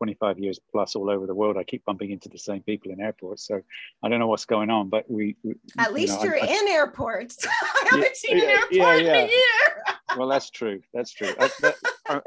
25 0.00 0.38
years 0.38 0.58
plus 0.70 0.96
all 0.96 1.10
over 1.10 1.26
the 1.26 1.34
world. 1.34 1.58
I 1.58 1.64
keep 1.64 1.84
bumping 1.84 2.10
into 2.10 2.30
the 2.30 2.38
same 2.38 2.62
people 2.62 2.90
in 2.90 3.00
airports, 3.00 3.46
so 3.46 3.60
I 4.02 4.08
don't 4.08 4.18
know 4.18 4.28
what's 4.28 4.46
going 4.46 4.70
on. 4.70 4.88
But 4.88 5.10
we, 5.10 5.36
we 5.42 5.54
at 5.78 5.92
least 5.92 6.22
you 6.22 6.30
are 6.30 6.36
in 6.36 6.68
airports. 6.68 7.36
I 7.46 7.88
haven't 7.90 8.02
yeah, 8.02 8.08
seen 8.14 8.38
an 8.38 8.48
airport 8.48 8.72
yeah, 8.72 8.94
yeah. 8.94 9.18
in 9.18 9.28
a 9.28 9.30
year. 9.30 9.84
well, 10.16 10.28
that's 10.28 10.48
true. 10.48 10.80
That's 10.94 11.12
true. 11.12 11.34
I, 11.38 11.50
that, 11.60 11.76
uh, 12.08 12.20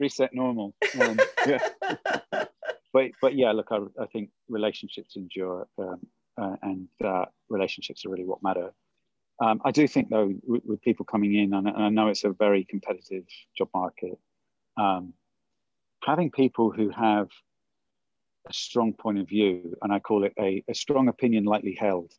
reset 0.00 0.32
normal. 0.32 0.74
Um, 1.00 1.18
yeah. 1.46 1.68
but 2.92 3.10
but 3.20 3.34
yeah, 3.34 3.52
look, 3.52 3.68
I, 3.70 3.80
I 4.00 4.06
think 4.06 4.30
relationships 4.48 5.16
endure, 5.16 5.66
um, 5.78 6.00
uh, 6.40 6.56
and 6.62 6.88
uh, 7.04 7.26
relationships 7.50 8.06
are 8.06 8.08
really 8.08 8.24
what 8.24 8.42
matter. 8.42 8.72
Um, 9.40 9.60
I 9.64 9.70
do 9.70 9.86
think, 9.86 10.10
though, 10.10 10.34
with, 10.44 10.62
with 10.64 10.82
people 10.82 11.04
coming 11.04 11.34
in, 11.34 11.54
and, 11.54 11.68
and, 11.68 11.76
I 11.76 11.88
know 11.90 12.08
it's 12.08 12.24
a 12.24 12.30
very 12.30 12.64
competitive 12.64 13.24
job 13.56 13.68
market, 13.72 14.18
um, 14.76 15.12
having 16.04 16.30
people 16.30 16.70
who 16.70 16.90
have 16.90 17.28
a 18.48 18.52
strong 18.52 18.92
point 18.92 19.18
of 19.18 19.28
view, 19.28 19.76
and 19.82 19.92
I 19.92 20.00
call 20.00 20.24
it 20.24 20.32
a, 20.38 20.64
a 20.68 20.74
strong 20.74 21.08
opinion 21.08 21.44
lightly 21.44 21.76
held, 21.78 22.12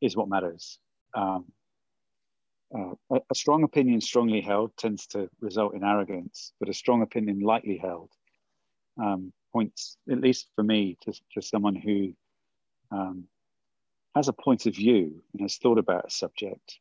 is 0.00 0.16
what 0.16 0.28
matters. 0.28 0.78
Um, 1.14 1.46
uh, 2.76 2.94
a, 3.10 3.20
a, 3.30 3.34
strong 3.34 3.62
opinion 3.62 4.00
strongly 4.00 4.40
held 4.40 4.76
tends 4.76 5.06
to 5.08 5.28
result 5.40 5.74
in 5.74 5.82
arrogance, 5.82 6.52
but 6.60 6.68
a 6.68 6.74
strong 6.74 7.02
opinion 7.02 7.40
lightly 7.40 7.78
held 7.78 8.10
um, 9.00 9.32
points, 9.52 9.96
at 10.10 10.20
least 10.20 10.48
for 10.54 10.62
me, 10.62 10.96
to, 11.02 11.12
to 11.32 11.42
someone 11.42 11.74
who 11.74 12.12
um, 12.90 13.24
has 14.16 14.28
a 14.28 14.32
point 14.32 14.64
of 14.64 14.74
view 14.74 15.22
and 15.34 15.42
has 15.42 15.58
thought 15.58 15.76
about 15.76 16.06
a 16.06 16.10
subject, 16.10 16.78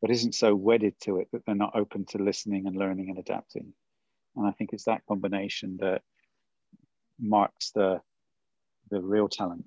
but 0.00 0.10
isn't 0.10 0.34
so 0.34 0.52
wedded 0.52 0.92
to 1.00 1.18
it 1.18 1.28
that 1.30 1.46
they're 1.46 1.54
not 1.54 1.76
open 1.76 2.04
to 2.04 2.18
listening 2.18 2.66
and 2.66 2.74
learning 2.74 3.08
and 3.08 3.18
adapting. 3.18 3.72
And 4.34 4.48
I 4.48 4.50
think 4.50 4.70
it's 4.72 4.86
that 4.86 5.06
combination 5.06 5.78
that 5.80 6.02
marks 7.20 7.70
the 7.70 8.00
the 8.90 9.00
real 9.00 9.28
talent. 9.28 9.64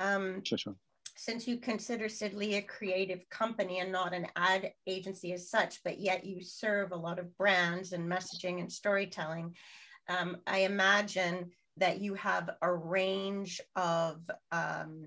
Um, 0.00 0.42
sure, 0.44 0.58
sure. 0.58 0.74
Since 1.16 1.46
you 1.46 1.58
consider 1.58 2.08
Sid 2.08 2.34
Lee 2.34 2.56
a 2.56 2.62
creative 2.62 3.20
company 3.30 3.78
and 3.78 3.92
not 3.92 4.12
an 4.12 4.26
ad 4.34 4.72
agency 4.88 5.32
as 5.32 5.48
such, 5.48 5.82
but 5.84 6.00
yet 6.00 6.24
you 6.24 6.42
serve 6.42 6.90
a 6.90 6.96
lot 6.96 7.20
of 7.20 7.36
brands 7.38 7.92
and 7.92 8.10
messaging 8.10 8.58
and 8.58 8.70
storytelling, 8.70 9.54
um, 10.08 10.38
I 10.48 10.60
imagine 10.60 11.52
that 11.76 12.00
you 12.00 12.14
have 12.14 12.50
a 12.60 12.74
range 12.74 13.60
of 13.76 14.18
um, 14.50 15.06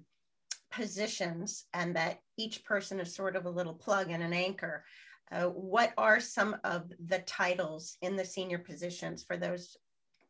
positions 0.76 1.66
and 1.74 1.96
that 1.96 2.20
each 2.38 2.64
person 2.64 3.00
is 3.00 3.16
sort 3.16 3.36
of 3.36 3.46
a 3.46 3.50
little 3.50 3.74
plug 3.74 4.10
and 4.10 4.24
an 4.24 4.34
anchor. 4.34 4.84
Uh, 5.32 5.46
what 5.46 5.94
are 5.98 6.20
some 6.20 6.56
of 6.64 6.92
the 7.08 7.20
titles 7.20 7.98
in 8.02 8.16
the 8.16 8.26
senior 8.26 8.60
positions 8.60 9.24
for 9.24 9.38
those 9.38 9.78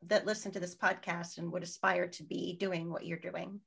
that 0.07 0.25
listen 0.25 0.51
to 0.51 0.59
this 0.59 0.75
podcast 0.75 1.37
and 1.37 1.51
would 1.51 1.63
aspire 1.63 2.07
to 2.07 2.23
be 2.23 2.57
doing 2.59 2.89
what 2.89 3.05
you're 3.05 3.17
doing? 3.17 3.59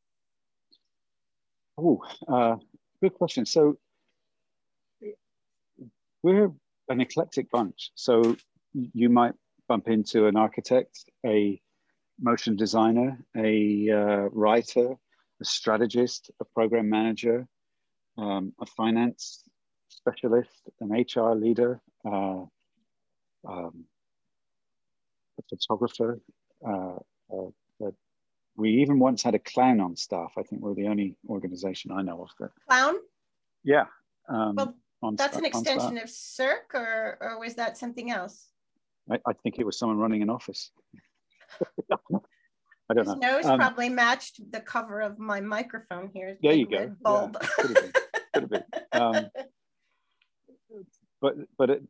Oh, 1.79 2.03
uh, 2.29 2.57
good 3.01 3.15
question. 3.15 3.47
So 3.47 3.79
we're 6.23 6.53
an 6.89 7.01
eclectic 7.01 7.51
bunch. 7.51 7.91
So 7.95 8.37
you 8.73 9.09
might 9.09 9.35
bump 9.69 9.89
into 9.89 10.27
an 10.27 10.37
architect, 10.37 11.05
a 11.25 11.61
motion 12.21 12.57
designer, 12.57 13.19
a 13.37 13.91
uh, 13.91 14.29
writer, 14.31 14.97
a 15.41 15.45
strategist, 15.45 16.31
a 16.41 16.45
program 16.45 16.89
manager, 16.89 17.47
um, 18.19 18.53
a 18.61 18.67
finance 18.67 19.43
specialist, 19.89 20.69
an 20.81 20.91
HR 20.91 21.35
leader, 21.35 21.81
uh, 22.05 22.45
um, 23.49 23.85
a 25.39 25.43
photographer. 25.49 26.21
Uh, 26.67 26.97
uh, 27.33 27.51
we 28.57 28.71
even 28.71 28.99
once 28.99 29.23
had 29.23 29.35
a 29.35 29.39
clown 29.39 29.81
on 29.81 29.97
staff. 29.97 30.33
I 30.39 30.43
think 30.43 30.63
we're 30.63 30.75
the 30.75 30.89
only 30.89 31.15
organization 31.29 31.93
I 31.93 32.03
know 32.03 32.23
of 32.23 32.31
that. 32.41 32.51
Clown? 32.69 32.95
Yeah. 33.65 33.85
Um, 34.29 34.55
well, 34.57 34.75
that's 35.15 35.37
an 35.37 35.45
extension 35.45 35.99
of 35.99 36.09
Cirque, 36.09 36.75
or, 36.75 37.19
or 37.21 37.39
was 37.39 37.55
that 37.57 37.77
something 37.77 38.11
else? 38.11 38.49
I, 39.11 39.19
I 39.27 39.33
think 39.35 39.59
it 39.59 39.67
was 39.67 39.79
someone 39.79 39.99
running 39.99 40.23
an 40.23 40.31
office. 40.31 40.71
I 42.89 42.95
don't 42.95 43.07
His 43.07 43.17
know. 43.17 43.37
nose 43.37 43.47
um, 43.47 43.59
probably 43.59 43.89
matched 43.89 44.41
the 44.53 44.61
cover 44.61 45.01
of 45.01 45.19
my 45.19 45.41
microphone 45.41 46.11
here. 46.13 46.39
There 46.43 46.53
you 46.53 46.69
go. 46.69 46.95
Bulb. 47.03 47.37
Yeah, 47.41 47.49
could 47.57 47.77
have 47.77 47.83
been. 47.83 47.93
Could 48.33 48.43
have 48.43 48.51
been. 48.51 48.65
Um, 48.93 49.29
but 51.21 51.35
but 51.59 51.71
it, 51.71 51.83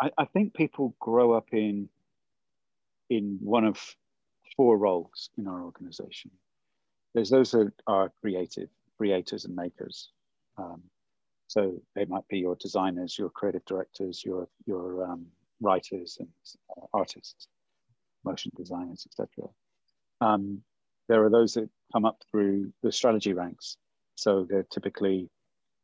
I, 0.00 0.10
I 0.18 0.24
think 0.26 0.52
people 0.52 0.94
grow 1.00 1.32
up 1.32 1.48
in 1.52 1.88
in 3.08 3.38
one 3.40 3.64
of 3.64 3.78
four 4.56 4.76
roles 4.76 5.30
in 5.38 5.46
our 5.46 5.62
organization. 5.62 6.30
There's 7.14 7.30
those 7.30 7.52
that 7.52 7.72
are 7.86 8.12
creative, 8.20 8.68
creators 8.98 9.44
and 9.44 9.54
makers. 9.54 10.10
Um, 10.58 10.82
so 11.46 11.80
they 11.94 12.04
might 12.04 12.26
be 12.28 12.38
your 12.38 12.56
designers, 12.56 13.18
your 13.18 13.30
creative 13.30 13.64
directors, 13.64 14.22
your 14.24 14.48
your 14.66 15.04
um, 15.04 15.26
writers 15.60 16.18
and 16.20 16.28
uh, 16.76 16.86
artists, 16.92 17.48
motion 18.24 18.50
designers, 18.56 19.06
etc. 19.06 19.48
Um, 20.24 20.62
there 21.08 21.22
are 21.24 21.30
those 21.30 21.54
that 21.54 21.68
come 21.92 22.04
up 22.04 22.22
through 22.30 22.72
the 22.82 22.90
strategy 22.90 23.32
ranks. 23.32 23.76
So 24.16 24.46
they're 24.48 24.66
typically 24.70 25.28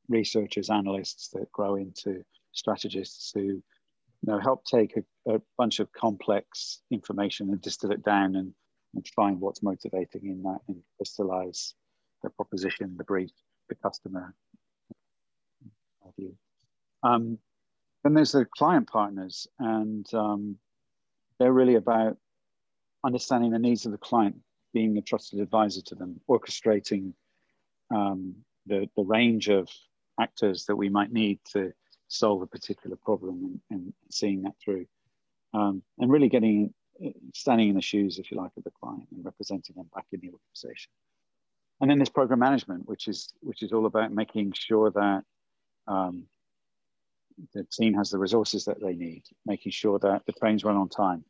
researchers, 0.08 0.70
analysts 0.70 1.28
that 1.34 1.50
grow 1.52 1.76
into 1.76 2.24
strategists 2.52 3.32
who 3.34 3.62
you 4.22 4.32
know, 4.32 4.38
help 4.38 4.64
take 4.64 4.96
a, 4.96 5.34
a 5.34 5.40
bunch 5.56 5.80
of 5.80 5.92
complex 5.92 6.82
information 6.90 7.50
and 7.50 7.60
distill 7.60 7.92
it 7.92 8.02
down 8.02 8.36
and 8.36 8.52
and 8.94 9.06
find 9.14 9.40
what's 9.40 9.62
motivating 9.62 10.26
in 10.26 10.42
that 10.42 10.58
and 10.68 10.82
crystallize 10.96 11.74
the 12.22 12.30
proposition, 12.30 12.96
the 12.96 13.04
brief, 13.04 13.30
the 13.68 13.74
customer. 13.76 14.34
Um, 17.02 17.38
then 18.02 18.14
there's 18.14 18.32
the 18.32 18.44
client 18.44 18.88
partners, 18.90 19.46
and 19.58 20.06
um, 20.12 20.56
they're 21.38 21.52
really 21.52 21.76
about 21.76 22.16
understanding 23.04 23.50
the 23.50 23.58
needs 23.58 23.86
of 23.86 23.92
the 23.92 23.98
client, 23.98 24.36
being 24.72 24.96
a 24.96 25.02
trusted 25.02 25.40
advisor 25.40 25.82
to 25.82 25.94
them, 25.94 26.20
orchestrating 26.28 27.12
um, 27.90 28.34
the, 28.66 28.88
the 28.96 29.02
range 29.02 29.48
of 29.48 29.68
actors 30.20 30.66
that 30.66 30.76
we 30.76 30.88
might 30.88 31.12
need 31.12 31.40
to 31.52 31.72
solve 32.08 32.42
a 32.42 32.46
particular 32.46 32.96
problem 32.96 33.44
and, 33.44 33.60
and 33.70 33.92
seeing 34.10 34.42
that 34.42 34.54
through. 34.62 34.86
Um, 35.52 35.82
and 35.98 36.10
really 36.10 36.28
getting 36.28 36.72
standing 37.34 37.70
in 37.70 37.74
the 37.74 37.82
shoes, 37.82 38.18
if 38.18 38.30
you 38.30 38.36
like, 38.36 38.52
of 38.56 38.64
the 38.64 38.70
client 38.70 39.06
and 39.10 39.24
representing 39.24 39.74
them 39.76 39.88
back 39.94 40.06
in 40.12 40.20
the 40.20 40.30
organization. 40.30 40.90
And 41.80 41.90
then 41.90 41.98
there's 41.98 42.10
program 42.10 42.40
management, 42.40 42.86
which 42.86 43.08
is 43.08 43.32
which 43.40 43.62
is 43.62 43.72
all 43.72 43.86
about 43.86 44.12
making 44.12 44.52
sure 44.52 44.90
that 44.90 45.22
um, 45.86 46.24
the 47.54 47.64
team 47.64 47.94
has 47.94 48.10
the 48.10 48.18
resources 48.18 48.66
that 48.66 48.80
they 48.80 48.94
need, 48.94 49.22
making 49.46 49.72
sure 49.72 49.98
that 49.98 50.22
the 50.26 50.32
trains 50.32 50.62
run 50.62 50.76
on 50.76 50.88
time. 50.88 51.24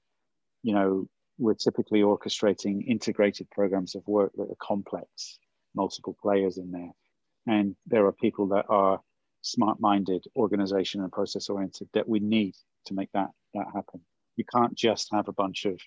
You 0.63 0.75
know, 0.75 1.09
we're 1.41 1.55
typically 1.55 2.01
orchestrating 2.01 2.87
integrated 2.87 3.51
programs 3.51 3.95
of 3.95 4.07
work 4.07 4.33
that 4.37 4.51
are 4.51 4.57
complex, 4.61 5.39
multiple 5.75 6.17
players 6.23 6.59
in 6.59 6.71
there, 6.71 6.91
and 7.47 7.75
there 7.87 8.07
are 8.07 8.13
people 8.13 8.49
that 8.49 8.67
are 8.69 9.01
smart-minded, 9.43 10.25
organization 10.37 11.01
and 11.01 11.11
process-oriented 11.11 11.89
that 11.95 12.09
we 12.09 12.21
need 12.21 12.55
to 12.85 12.95
make 12.95 13.11
that 13.13 13.31
that 13.55 13.67
happen. 13.75 14.01
You 14.37 14.45
can't 14.45 14.75
just 14.75 15.09
have 15.13 15.29
a 15.29 15.33
bunch 15.33 15.65
of 15.65 15.81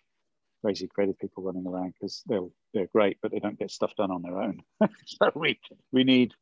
crazy 0.64 0.88
creative 0.88 1.20
people 1.20 1.44
running 1.44 1.68
around 1.68 1.94
because 1.94 2.24
they're 2.26 2.48
they're 2.74 2.88
great, 2.88 3.18
but 3.22 3.32
they 3.32 3.40
don't 3.40 3.60
get 3.60 3.72
stuff 3.72 3.96
done 3.96 4.12
on 4.12 4.22
their 4.22 4.42
own. 4.42 4.62
so 5.06 5.32
we 5.36 5.60
we 5.92 6.04
need 6.04 6.34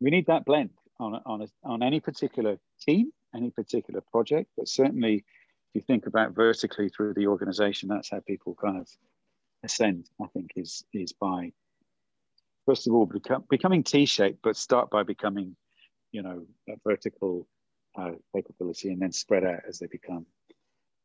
we 0.00 0.10
need 0.10 0.26
that 0.26 0.44
blend 0.44 0.70
on 0.98 1.20
on 1.24 1.42
a, 1.42 1.46
on 1.64 1.82
any 1.82 2.00
particular 2.00 2.58
team, 2.80 3.12
any 3.34 3.50
particular 3.50 4.00
project, 4.10 4.50
but 4.56 4.68
certainly 4.68 5.24
if 5.70 5.82
you 5.82 5.86
think 5.86 6.06
about 6.06 6.34
vertically 6.34 6.88
through 6.88 7.14
the 7.14 7.28
organization, 7.28 7.88
that's 7.88 8.10
how 8.10 8.20
people 8.20 8.56
kind 8.60 8.78
of 8.78 8.88
ascend. 9.62 10.08
I 10.20 10.26
think 10.28 10.52
is 10.56 10.84
is 10.92 11.12
by 11.12 11.52
first 12.66 12.88
of 12.88 12.94
all 12.94 13.06
become, 13.06 13.44
becoming 13.48 13.84
T-shaped, 13.84 14.40
but 14.42 14.56
start 14.56 14.90
by 14.90 15.02
becoming, 15.04 15.56
you 16.12 16.22
know, 16.22 16.44
a 16.68 16.74
vertical 16.84 17.46
uh, 17.96 18.12
capability, 18.34 18.90
and 18.90 19.00
then 19.00 19.12
spread 19.12 19.44
out 19.44 19.60
as 19.68 19.78
they 19.78 19.86
become 19.86 20.26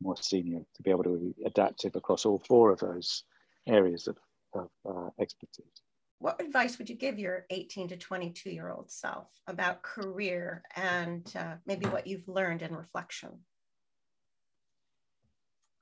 more 0.02 0.18
senior 0.18 0.62
to 0.76 0.84
be 0.84 0.90
able 0.90 1.04
to 1.04 1.34
be 1.38 1.46
adaptive 1.46 1.96
across 1.96 2.26
all 2.26 2.40
four 2.48 2.72
of 2.72 2.80
those 2.80 3.24
areas 3.68 4.08
of, 4.08 4.18
of 4.54 4.70
uh, 4.88 5.10
expertise. 5.20 5.82
What 6.20 6.42
advice 6.42 6.78
would 6.78 6.90
you 6.90 6.96
give 6.96 7.20
your 7.20 7.46
18 7.50 7.90
to 7.90 7.98
22 7.98 8.50
year 8.50 8.70
old 8.70 8.90
self 8.90 9.28
about 9.48 9.84
career 9.84 10.64
and 10.76 11.32
uh, 11.38 11.56
maybe 11.66 11.86
what 11.88 12.08
you've 12.08 12.28
learned 12.28 12.62
in 12.62 12.76
reflection? 12.76 13.40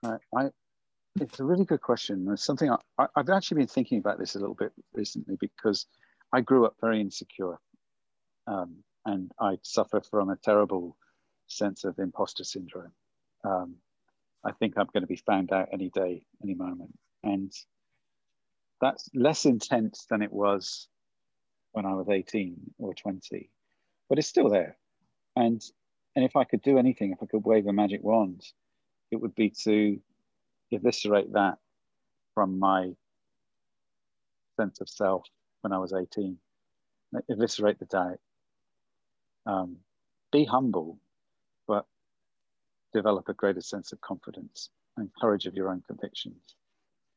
I, 0.03 0.49
it's 1.19 1.39
a 1.39 1.43
really 1.43 1.65
good 1.65 1.81
question. 1.81 2.27
It's 2.31 2.43
something 2.43 2.69
I, 2.97 3.07
have 3.15 3.29
actually 3.29 3.59
been 3.59 3.67
thinking 3.67 3.99
about 3.99 4.19
this 4.19 4.35
a 4.35 4.39
little 4.39 4.55
bit 4.55 4.71
recently 4.93 5.37
because 5.39 5.85
I 6.31 6.41
grew 6.41 6.65
up 6.65 6.75
very 6.81 6.99
insecure 6.99 7.59
um, 8.47 8.77
and 9.05 9.31
I 9.39 9.57
suffer 9.61 10.01
from 10.01 10.29
a 10.29 10.37
terrible 10.37 10.97
sense 11.47 11.83
of 11.83 11.99
imposter 11.99 12.43
syndrome. 12.43 12.91
Um, 13.43 13.75
I 14.43 14.51
think 14.51 14.73
I'm 14.77 14.89
going 14.91 15.03
to 15.03 15.07
be 15.07 15.15
found 15.15 15.51
out 15.51 15.69
any 15.71 15.89
day, 15.89 16.25
any 16.43 16.55
moment. 16.55 16.97
And 17.23 17.51
that's 18.81 19.09
less 19.13 19.45
intense 19.45 20.05
than 20.09 20.21
it 20.21 20.33
was 20.33 20.87
when 21.71 21.85
I 21.85 21.93
was 21.93 22.09
18 22.09 22.55
or 22.79 22.93
20, 22.93 23.49
but 24.09 24.19
it's 24.19 24.27
still 24.27 24.49
there. 24.49 24.77
And 25.35 25.63
and 26.15 26.23
if 26.23 26.35
I 26.35 26.43
could 26.43 26.61
do 26.61 26.77
anything, 26.77 27.11
if 27.11 27.23
I 27.23 27.25
could 27.25 27.43
wave 27.43 27.65
a 27.65 27.73
magic 27.73 28.03
wand, 28.03 28.43
it 29.13 29.21
would 29.21 29.35
be 29.35 29.51
to 29.51 29.99
eviscerate 30.71 31.33
that 31.33 31.59
from 32.33 32.57
my 32.57 32.91
sense 34.57 34.81
of 34.81 34.89
self 34.89 35.23
when 35.61 35.71
I 35.71 35.77
was 35.77 35.93
18. 35.93 36.37
Eviscerate 37.29 37.77
the 37.77 37.85
doubt. 37.85 38.19
Um, 39.45 39.77
be 40.31 40.45
humble, 40.45 40.97
but 41.67 41.85
develop 42.91 43.29
a 43.29 43.33
greater 43.33 43.61
sense 43.61 43.91
of 43.91 44.01
confidence 44.01 44.69
and 44.97 45.11
courage 45.21 45.45
of 45.45 45.53
your 45.53 45.69
own 45.69 45.83
convictions. 45.85 46.55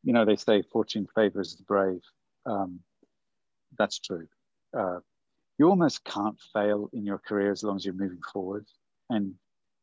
You 0.04 0.12
know, 0.12 0.26
they 0.26 0.36
say 0.36 0.62
fortune 0.62 1.08
favors 1.14 1.56
the 1.56 1.62
brave. 1.62 2.02
Um, 2.44 2.80
that's 3.78 3.98
true. 3.98 4.28
Uh, 4.76 4.98
you 5.56 5.70
almost 5.70 6.04
can't 6.04 6.38
fail 6.52 6.90
in 6.92 7.06
your 7.06 7.18
career 7.18 7.52
as 7.52 7.62
long 7.62 7.76
as 7.76 7.86
you're 7.86 7.94
moving 7.94 8.20
forward. 8.32 8.66
And 9.08 9.34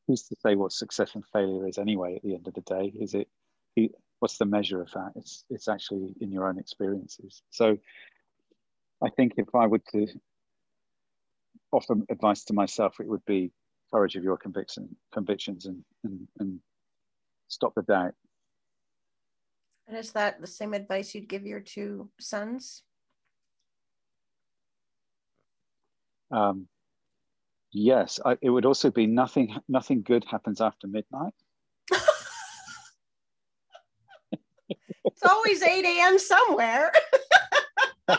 who's 0.07 0.23
to 0.23 0.35
say 0.41 0.55
what 0.55 0.71
success 0.71 1.15
and 1.15 1.23
failure 1.31 1.67
is 1.67 1.77
anyway 1.77 2.15
at 2.15 2.23
the 2.23 2.35
end 2.35 2.47
of 2.47 2.53
the 2.53 2.61
day? 2.61 2.93
Is 2.99 3.13
it, 3.13 3.27
what's 4.19 4.37
the 4.37 4.45
measure 4.45 4.81
of 4.81 4.91
that? 4.91 5.11
It's, 5.15 5.45
it's 5.49 5.67
actually 5.67 6.13
in 6.21 6.31
your 6.31 6.47
own 6.47 6.59
experiences. 6.59 7.41
So 7.51 7.77
I 9.03 9.09
think 9.09 9.33
if 9.37 9.53
I 9.53 9.67
were 9.67 9.81
to 9.91 10.07
offer 11.71 11.95
advice 12.09 12.43
to 12.45 12.53
myself, 12.53 12.95
it 12.99 13.07
would 13.07 13.25
be 13.25 13.51
courage 13.91 14.15
of 14.15 14.23
your 14.23 14.37
conviction, 14.37 14.95
convictions 15.11 15.65
and, 15.65 15.83
and, 16.03 16.27
and 16.39 16.59
stop 17.47 17.73
the 17.75 17.83
doubt. 17.83 18.13
And 19.87 19.97
is 19.97 20.11
that 20.13 20.41
the 20.41 20.47
same 20.47 20.73
advice 20.73 21.13
you'd 21.13 21.27
give 21.27 21.45
your 21.45 21.59
two 21.59 22.09
sons? 22.19 22.83
Um, 26.31 26.67
yes, 27.73 28.19
I, 28.23 28.37
it 28.41 28.49
would 28.49 28.65
also 28.65 28.89
be 28.91 29.07
nothing. 29.07 29.55
Nothing 29.67 30.01
good 30.03 30.25
happens 30.25 30.61
after 30.61 30.87
midnight. 30.87 31.33
it's 35.05 35.23
always 35.27 35.61
eight 35.61 35.85
a.m. 35.85 36.17
somewhere. 36.19 36.91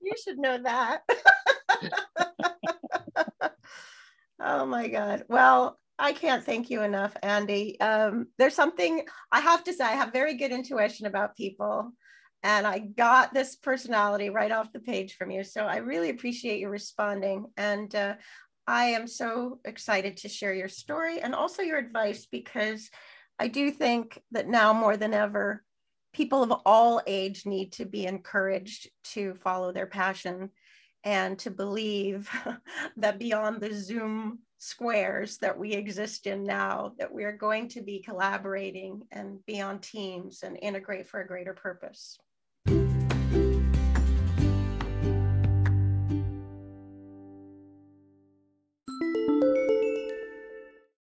you 0.00 0.12
should 0.22 0.38
know 0.38 0.58
that. 0.62 1.02
oh 4.40 4.66
my 4.66 4.88
God. 4.88 5.24
Well, 5.28 5.78
I 5.98 6.12
can't 6.12 6.44
thank 6.44 6.70
you 6.70 6.82
enough, 6.82 7.16
Andy. 7.22 7.78
Um, 7.80 8.26
there's 8.38 8.54
something 8.54 9.04
I 9.30 9.40
have 9.40 9.62
to 9.64 9.72
say, 9.72 9.84
I 9.84 9.92
have 9.92 10.12
very 10.12 10.36
good 10.36 10.50
intuition 10.50 11.06
about 11.06 11.36
people. 11.36 11.92
And 12.42 12.66
I 12.66 12.78
got 12.78 13.32
this 13.32 13.56
personality 13.56 14.30
right 14.30 14.50
off 14.50 14.72
the 14.72 14.80
page 14.80 15.16
from 15.16 15.30
you. 15.30 15.44
So 15.44 15.64
I 15.64 15.76
really 15.76 16.10
appreciate 16.10 16.58
you 16.58 16.68
responding. 16.68 17.46
And 17.56 17.94
uh, 17.94 18.14
I 18.66 18.86
am 18.86 19.06
so 19.06 19.60
excited 19.64 20.16
to 20.18 20.28
share 20.28 20.54
your 20.54 20.68
story 20.68 21.20
and 21.20 21.34
also 21.34 21.62
your 21.62 21.78
advice 21.78 22.26
because 22.26 22.90
I 23.38 23.48
do 23.48 23.70
think 23.70 24.20
that 24.32 24.48
now 24.48 24.72
more 24.72 24.96
than 24.96 25.14
ever, 25.14 25.64
people 26.12 26.42
of 26.42 26.52
all 26.66 27.00
age 27.06 27.46
need 27.46 27.72
to 27.72 27.84
be 27.84 28.06
encouraged 28.06 28.90
to 29.04 29.34
follow 29.34 29.72
their 29.72 29.86
passion 29.86 30.50
and 31.04 31.38
to 31.40 31.50
believe 31.50 32.28
that 32.96 33.18
beyond 33.18 33.60
the 33.60 33.74
Zoom 33.74 34.40
squares 34.58 35.38
that 35.38 35.58
we 35.58 35.72
exist 35.72 36.26
in 36.28 36.44
now, 36.44 36.92
that 36.98 37.12
we 37.12 37.24
are 37.24 37.36
going 37.36 37.66
to 37.68 37.82
be 37.82 38.00
collaborating 38.00 39.02
and 39.10 39.44
be 39.44 39.60
on 39.60 39.80
teams 39.80 40.44
and 40.44 40.56
integrate 40.62 41.08
for 41.08 41.20
a 41.20 41.26
greater 41.26 41.52
purpose. 41.52 42.18